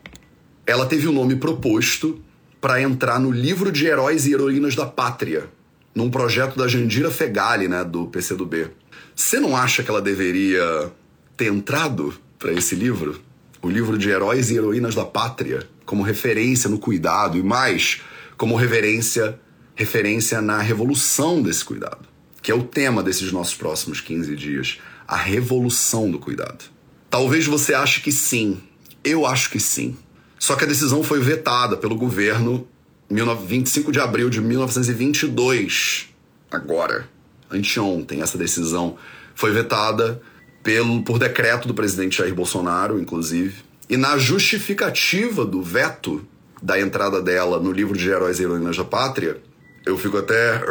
Ela 0.70 0.86
teve 0.86 1.08
o 1.08 1.12
nome 1.12 1.34
proposto 1.34 2.22
para 2.60 2.80
entrar 2.80 3.18
no 3.18 3.32
livro 3.32 3.72
de 3.72 3.86
heróis 3.86 4.24
e 4.24 4.32
heroínas 4.32 4.76
da 4.76 4.86
pátria, 4.86 5.48
num 5.92 6.08
projeto 6.08 6.56
da 6.56 6.68
Jandira 6.68 7.10
Fegali, 7.10 7.66
né, 7.66 7.82
do 7.82 8.06
PCdoB. 8.06 8.70
Você 9.12 9.40
não 9.40 9.56
acha 9.56 9.82
que 9.82 9.90
ela 9.90 10.00
deveria 10.00 10.92
ter 11.36 11.46
entrado 11.46 12.14
para 12.38 12.52
esse 12.52 12.76
livro? 12.76 13.20
O 13.60 13.68
livro 13.68 13.98
de 13.98 14.10
heróis 14.10 14.48
e 14.48 14.54
heroínas 14.54 14.94
da 14.94 15.04
pátria, 15.04 15.68
como 15.84 16.04
referência 16.04 16.70
no 16.70 16.78
cuidado 16.78 17.36
e 17.36 17.42
mais, 17.42 18.02
como 18.36 18.54
reverência, 18.54 19.40
referência 19.74 20.40
na 20.40 20.60
revolução 20.60 21.42
desse 21.42 21.64
cuidado, 21.64 22.06
que 22.40 22.52
é 22.52 22.54
o 22.54 22.62
tema 22.62 23.02
desses 23.02 23.32
nossos 23.32 23.56
próximos 23.56 24.00
15 24.00 24.36
dias, 24.36 24.78
a 25.08 25.16
revolução 25.16 26.08
do 26.08 26.20
cuidado. 26.20 26.66
Talvez 27.10 27.44
você 27.44 27.74
ache 27.74 28.00
que 28.00 28.12
sim, 28.12 28.60
eu 29.02 29.26
acho 29.26 29.50
que 29.50 29.58
sim. 29.58 29.96
Só 30.40 30.56
que 30.56 30.64
a 30.64 30.66
decisão 30.66 31.04
foi 31.04 31.20
vetada 31.20 31.76
pelo 31.76 31.94
governo 31.94 32.66
25 33.10 33.92
de 33.92 34.00
abril 34.00 34.30
de 34.30 34.40
1922. 34.40 36.08
Agora, 36.50 37.06
anteontem, 37.50 38.22
essa 38.22 38.38
decisão 38.38 38.96
foi 39.34 39.52
vetada 39.52 40.20
pelo, 40.62 41.02
por 41.02 41.18
decreto 41.18 41.68
do 41.68 41.74
presidente 41.74 42.18
Jair 42.18 42.34
Bolsonaro, 42.34 42.98
inclusive. 42.98 43.62
E 43.88 43.98
na 43.98 44.16
justificativa 44.16 45.44
do 45.44 45.62
veto 45.62 46.26
da 46.62 46.80
entrada 46.80 47.20
dela 47.20 47.60
no 47.60 47.70
livro 47.70 47.96
de 47.96 48.08
Heróis 48.08 48.40
e 48.40 48.44
Heroínas 48.44 48.78
da 48.78 48.84
Pátria, 48.84 49.42
eu 49.84 49.98
fico 49.98 50.16
até. 50.16 50.62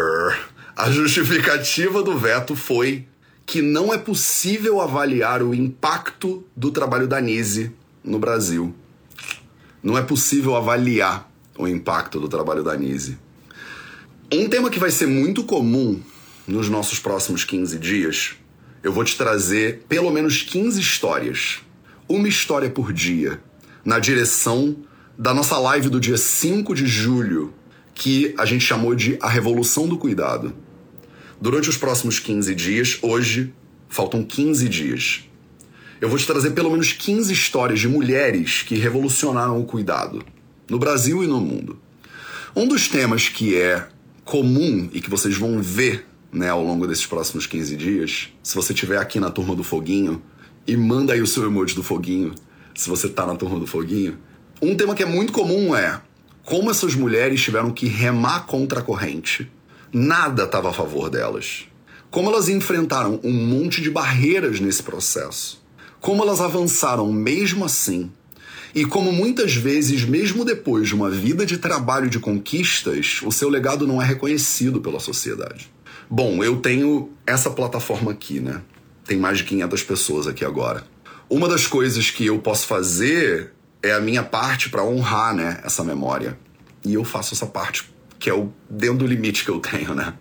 A 0.75 0.89
justificativa 0.89 2.01
do 2.01 2.17
veto 2.17 2.55
foi 2.55 3.05
que 3.45 3.61
não 3.61 3.93
é 3.93 3.97
possível 3.99 4.81
avaliar 4.81 5.43
o 5.43 5.53
impacto 5.53 6.43
do 6.55 6.71
trabalho 6.71 7.07
da 7.07 7.21
Nise 7.21 7.71
no 8.03 8.17
Brasil. 8.17 8.73
Não 9.81 9.97
é 9.97 10.01
possível 10.01 10.55
avaliar 10.55 11.29
o 11.57 11.67
impacto 11.67 12.19
do 12.19 12.27
trabalho 12.27 12.63
da 12.63 12.75
Nise. 12.75 13.17
Um 14.31 14.47
tema 14.47 14.69
que 14.69 14.79
vai 14.79 14.91
ser 14.91 15.07
muito 15.07 15.43
comum 15.43 16.01
nos 16.47 16.69
nossos 16.69 16.99
próximos 16.99 17.43
15 17.43 17.77
dias, 17.77 18.35
eu 18.81 18.91
vou 18.91 19.03
te 19.03 19.17
trazer 19.17 19.83
pelo 19.87 20.09
menos 20.09 20.41
15 20.41 20.79
histórias, 20.79 21.59
uma 22.07 22.27
história 22.27 22.69
por 22.69 22.91
dia, 22.91 23.41
na 23.85 23.99
direção 23.99 24.75
da 25.17 25.33
nossa 25.33 25.57
live 25.57 25.89
do 25.89 25.99
dia 25.99 26.17
5 26.17 26.73
de 26.73 26.87
julho, 26.87 27.53
que 27.93 28.33
a 28.37 28.45
gente 28.45 28.63
chamou 28.63 28.95
de 28.95 29.17
A 29.21 29.29
Revolução 29.29 29.87
do 29.87 29.97
Cuidado. 29.97 30.53
Durante 31.39 31.69
os 31.69 31.77
próximos 31.77 32.19
15 32.19 32.55
dias, 32.55 32.97
hoje, 33.01 33.53
faltam 33.87 34.23
15 34.23 34.67
dias. 34.69 35.28
Eu 36.01 36.07
vou 36.07 36.17
te 36.17 36.25
trazer 36.25 36.51
pelo 36.51 36.71
menos 36.71 36.93
15 36.93 37.33
histórias 37.33 37.79
de 37.79 37.89
mulheres 37.89 38.63
que 38.63 38.75
revolucionaram 38.75 39.59
o 39.59 39.65
cuidado 39.65 40.23
no 40.69 40.79
Brasil 40.79 41.21
e 41.23 41.27
no 41.27 41.41
mundo. 41.41 41.77
Um 42.55 42.67
dos 42.67 42.87
temas 42.87 43.27
que 43.27 43.57
é 43.57 43.85
comum 44.23 44.89
e 44.93 45.01
que 45.01 45.09
vocês 45.09 45.35
vão 45.35 45.61
ver 45.61 46.07
né, 46.31 46.49
ao 46.49 46.63
longo 46.63 46.87
desses 46.87 47.05
próximos 47.05 47.45
15 47.45 47.75
dias, 47.75 48.29
se 48.41 48.55
você 48.55 48.71
estiver 48.71 48.97
aqui 48.97 49.19
na 49.19 49.29
turma 49.29 49.55
do 49.55 49.63
foguinho, 49.63 50.21
e 50.65 50.77
manda 50.77 51.13
aí 51.13 51.21
o 51.21 51.27
seu 51.27 51.43
emoji 51.45 51.75
do 51.75 51.83
foguinho, 51.83 52.33
se 52.75 52.87
você 52.87 53.09
tá 53.09 53.25
na 53.25 53.35
turma 53.35 53.59
do 53.59 53.67
foguinho. 53.67 54.17
Um 54.61 54.75
tema 54.75 54.95
que 54.95 55.03
é 55.03 55.05
muito 55.05 55.33
comum 55.33 55.75
é 55.75 55.99
como 56.43 56.71
essas 56.71 56.95
mulheres 56.95 57.41
tiveram 57.41 57.71
que 57.71 57.87
remar 57.87 58.45
contra 58.45 58.79
a 58.79 58.83
corrente. 58.83 59.51
Nada 59.91 60.43
estava 60.43 60.69
a 60.69 60.73
favor 60.73 61.09
delas. 61.09 61.65
Como 62.09 62.29
elas 62.29 62.47
enfrentaram 62.47 63.19
um 63.23 63.33
monte 63.33 63.81
de 63.81 63.89
barreiras 63.89 64.59
nesse 64.59 64.81
processo. 64.81 65.58
Como 65.99 66.23
elas 66.23 66.39
avançaram 66.39 67.11
mesmo 67.11 67.65
assim 67.65 68.11
e 68.73 68.85
como 68.85 69.11
muitas 69.11 69.55
vezes, 69.55 70.05
mesmo 70.05 70.45
depois 70.45 70.87
de 70.87 70.95
uma 70.95 71.09
vida 71.09 71.45
de 71.45 71.57
trabalho 71.57 72.09
de 72.09 72.19
conquistas, 72.19 73.19
o 73.23 73.31
seu 73.31 73.49
legado 73.49 73.87
não 73.87 74.01
é 74.01 74.05
reconhecido 74.05 74.79
pela 74.79 74.99
sociedade. 74.99 75.69
Bom, 76.09 76.43
eu 76.43 76.57
tenho 76.57 77.09
essa 77.25 77.49
plataforma 77.49 78.11
aqui, 78.11 78.39
né? 78.39 78.61
Tem 79.05 79.17
mais 79.17 79.39
de 79.39 79.43
500 79.43 79.83
pessoas 79.83 80.27
aqui 80.27 80.45
agora. 80.45 80.83
Uma 81.29 81.47
das 81.47 81.67
coisas 81.67 82.11
que 82.11 82.25
eu 82.25 82.39
posso 82.39 82.67
fazer 82.67 83.53
é 83.81 83.91
a 83.91 83.99
minha 83.99 84.23
parte 84.23 84.69
para 84.69 84.83
honrar, 84.83 85.35
né, 85.35 85.59
essa 85.63 85.83
memória. 85.83 86.37
E 86.85 86.93
eu 86.93 87.03
faço 87.03 87.33
essa 87.33 87.45
parte, 87.45 87.91
que 88.17 88.29
é 88.29 88.33
o 88.33 88.51
dentro 88.69 88.99
do 88.99 89.07
limite 89.07 89.43
que 89.43 89.51
eu 89.51 89.59
tenho, 89.59 89.93
né? 89.95 90.13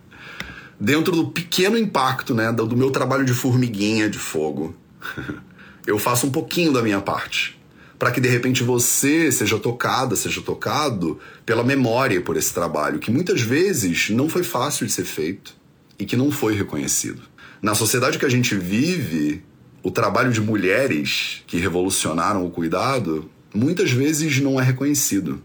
Dentro 0.79 1.15
do 1.15 1.27
pequeno 1.27 1.77
impacto, 1.77 2.33
né, 2.33 2.51
do 2.51 2.75
meu 2.75 2.89
trabalho 2.89 3.25
de 3.25 3.33
formiguinha 3.33 4.09
de 4.09 4.17
fogo. 4.17 4.75
eu 5.85 5.97
faço 5.97 6.27
um 6.27 6.31
pouquinho 6.31 6.71
da 6.73 6.81
minha 6.81 7.01
parte 7.01 7.59
para 7.99 8.11
que 8.11 8.21
de 8.21 8.29
repente 8.29 8.63
você 8.63 9.29
seja 9.29 9.59
tocada, 9.59 10.15
seja 10.15 10.41
tocado 10.41 11.19
pela 11.45 11.65
memória 11.65 12.21
por 12.21 12.37
esse 12.37 12.53
trabalho, 12.53 12.97
que 12.97 13.11
muitas 13.11 13.41
vezes 13.41 14.09
não 14.09 14.29
foi 14.29 14.41
fácil 14.41 14.85
de 14.85 14.93
ser 14.93 15.03
feito 15.03 15.53
e 15.99 16.05
que 16.05 16.15
não 16.15 16.31
foi 16.31 16.55
reconhecido. 16.55 17.21
Na 17.61 17.75
sociedade 17.75 18.17
que 18.17 18.25
a 18.25 18.29
gente 18.29 18.55
vive, 18.55 19.43
o 19.83 19.91
trabalho 19.91 20.31
de 20.31 20.39
mulheres 20.39 21.43
que 21.45 21.57
revolucionaram 21.57 22.45
o 22.45 22.49
cuidado 22.49 23.29
muitas 23.53 23.91
vezes 23.91 24.39
não 24.39 24.57
é 24.57 24.63
reconhecido, 24.63 25.43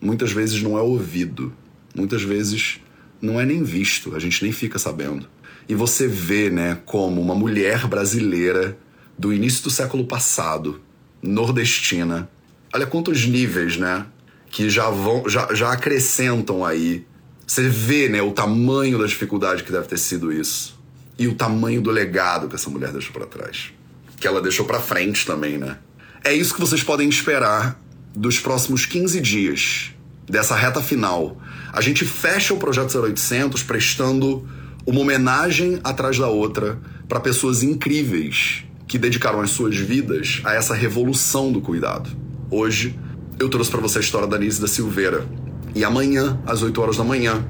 muitas 0.00 0.32
vezes 0.32 0.60
não 0.60 0.76
é 0.76 0.82
ouvido, 0.82 1.54
muitas 1.94 2.22
vezes 2.22 2.80
não 3.20 3.40
é 3.40 3.46
nem 3.46 3.62
visto, 3.62 4.16
a 4.16 4.18
gente 4.18 4.42
nem 4.42 4.50
fica 4.50 4.76
sabendo. 4.76 5.28
E 5.68 5.74
você 5.76 6.08
vê, 6.08 6.50
né, 6.50 6.80
como 6.84 7.20
uma 7.20 7.36
mulher 7.36 7.86
brasileira 7.86 8.76
do 9.22 9.32
início 9.32 9.62
do 9.62 9.70
século 9.70 10.04
passado 10.04 10.80
nordestina. 11.22 12.28
Olha 12.74 12.88
quantos 12.88 13.24
níveis, 13.24 13.76
né? 13.76 14.04
Que 14.50 14.68
já 14.68 14.90
vão, 14.90 15.28
já, 15.28 15.54
já 15.54 15.70
acrescentam 15.70 16.64
aí. 16.64 17.06
Você 17.46 17.68
vê, 17.68 18.08
né, 18.08 18.20
o 18.20 18.32
tamanho 18.32 18.98
da 18.98 19.06
dificuldade 19.06 19.62
que 19.62 19.70
deve 19.70 19.86
ter 19.86 19.98
sido 19.98 20.32
isso. 20.32 20.76
E 21.16 21.28
o 21.28 21.36
tamanho 21.36 21.80
do 21.80 21.88
legado 21.88 22.48
que 22.48 22.56
essa 22.56 22.68
mulher 22.68 22.90
deixou 22.90 23.12
para 23.12 23.24
trás. 23.24 23.72
Que 24.18 24.26
ela 24.26 24.42
deixou 24.42 24.66
para 24.66 24.80
frente 24.80 25.24
também, 25.24 25.56
né? 25.56 25.78
É 26.24 26.34
isso 26.34 26.52
que 26.52 26.60
vocês 26.60 26.82
podem 26.82 27.08
esperar 27.08 27.80
dos 28.16 28.40
próximos 28.40 28.86
15 28.86 29.20
dias, 29.20 29.92
dessa 30.28 30.56
reta 30.56 30.82
final. 30.82 31.40
A 31.72 31.80
gente 31.80 32.04
fecha 32.04 32.52
o 32.52 32.58
projeto 32.58 32.98
0800 32.98 33.62
prestando 33.62 34.44
uma 34.84 35.00
homenagem 35.00 35.78
atrás 35.84 36.18
da 36.18 36.26
outra 36.26 36.80
para 37.08 37.20
pessoas 37.20 37.62
incríveis 37.62 38.64
que 38.92 38.98
dedicaram 38.98 39.40
as 39.40 39.48
suas 39.48 39.74
vidas 39.74 40.42
a 40.44 40.52
essa 40.52 40.74
revolução 40.74 41.50
do 41.50 41.62
cuidado. 41.62 42.10
Hoje, 42.50 42.94
eu 43.40 43.48
trouxe 43.48 43.70
para 43.70 43.80
você 43.80 43.96
a 43.96 44.00
história 44.02 44.28
da 44.28 44.36
Nise 44.36 44.60
da 44.60 44.68
Silveira. 44.68 45.26
E 45.74 45.82
amanhã, 45.82 46.38
às 46.44 46.62
8 46.62 46.78
horas 46.78 46.98
da 46.98 47.02
manhã, 47.02 47.42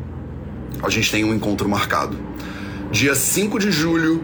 a 0.80 0.88
gente 0.88 1.10
tem 1.10 1.24
um 1.24 1.34
encontro 1.34 1.68
marcado. 1.68 2.16
Dia 2.92 3.16
5 3.16 3.58
de 3.58 3.72
julho, 3.72 4.22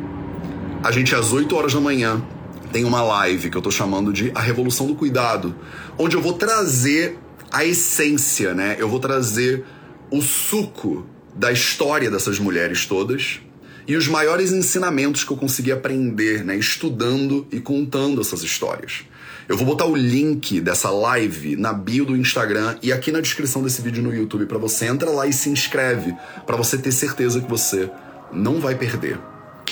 a 0.81 0.93
gente 0.93 1.13
às 1.13 1.33
8 1.33 1.57
horas 1.57 1.75
da 1.75 1.81
manhã 1.81 2.23
tem 2.71 2.85
uma 2.85 3.03
live 3.03 3.51
que 3.51 3.57
eu 3.57 3.63
tô 3.63 3.73
chamando 3.73 4.13
de 4.13 4.31
A 4.33 4.41
Revolução 4.41 4.87
do 4.87 4.95
Cuidado, 4.95 5.57
onde 5.99 6.15
eu 6.15 6.23
vou 6.23 6.35
trazer 6.35 7.19
a 7.51 7.65
essência, 7.65 8.55
né? 8.55 8.77
Eu 8.79 8.89
vou 8.89 9.01
trazer 9.01 9.65
o 10.09 10.23
suco 10.23 11.05
da 11.35 11.51
história 11.51 12.13
dessas 12.13 12.39
mulheres 12.39 12.87
todas 12.87 13.41
e 13.89 13.97
os 13.97 14.07
maiores 14.07 14.53
ensinamentos 14.53 15.25
que 15.25 15.33
eu 15.33 15.37
consegui 15.37 15.73
aprender, 15.73 16.45
né, 16.45 16.55
estudando 16.55 17.45
e 17.51 17.59
contando 17.59 18.21
essas 18.21 18.43
histórias. 18.43 19.07
Eu 19.49 19.57
vou 19.57 19.65
botar 19.65 19.87
o 19.87 19.97
link 19.97 20.61
dessa 20.61 20.91
live 20.91 21.57
na 21.57 21.73
bio 21.73 22.05
do 22.05 22.15
Instagram 22.15 22.77
e 22.83 22.93
aqui 22.93 23.11
na 23.11 23.23
descrição 23.23 23.63
desse 23.63 23.81
vídeo 23.81 24.03
no 24.03 24.15
YouTube 24.15 24.45
para 24.45 24.59
você 24.59 24.85
entra 24.85 25.11
lá 25.11 25.27
e 25.27 25.33
se 25.33 25.49
inscreve 25.49 26.15
para 26.47 26.55
você 26.55 26.77
ter 26.77 26.93
certeza 26.93 27.41
que 27.41 27.49
você 27.49 27.91
não 28.31 28.61
vai 28.61 28.75
perder. 28.75 29.19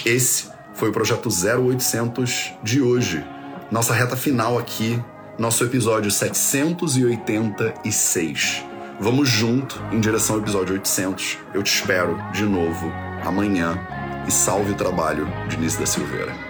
Esse 0.02 0.44
foi 0.74 0.88
o 0.88 0.92
projeto 0.92 1.29
0800 1.29 2.55
de 2.64 2.81
hoje. 2.81 3.22
Nossa 3.70 3.92
reta 3.92 4.16
final 4.16 4.59
aqui, 4.59 4.98
nosso 5.38 5.62
episódio 5.62 6.11
786. 6.11 8.64
Vamos 8.98 9.29
junto 9.29 9.79
em 9.92 10.00
direção 10.00 10.37
ao 10.37 10.42
episódio 10.42 10.72
800. 10.72 11.37
Eu 11.52 11.62
te 11.62 11.74
espero 11.74 12.18
de 12.33 12.44
novo 12.44 12.90
amanhã 13.22 13.79
e 14.26 14.30
salve 14.30 14.72
o 14.72 14.74
trabalho 14.74 15.26
de 15.48 15.56
Nice 15.56 15.78
da 15.78 15.86
Silveira. 15.86 16.45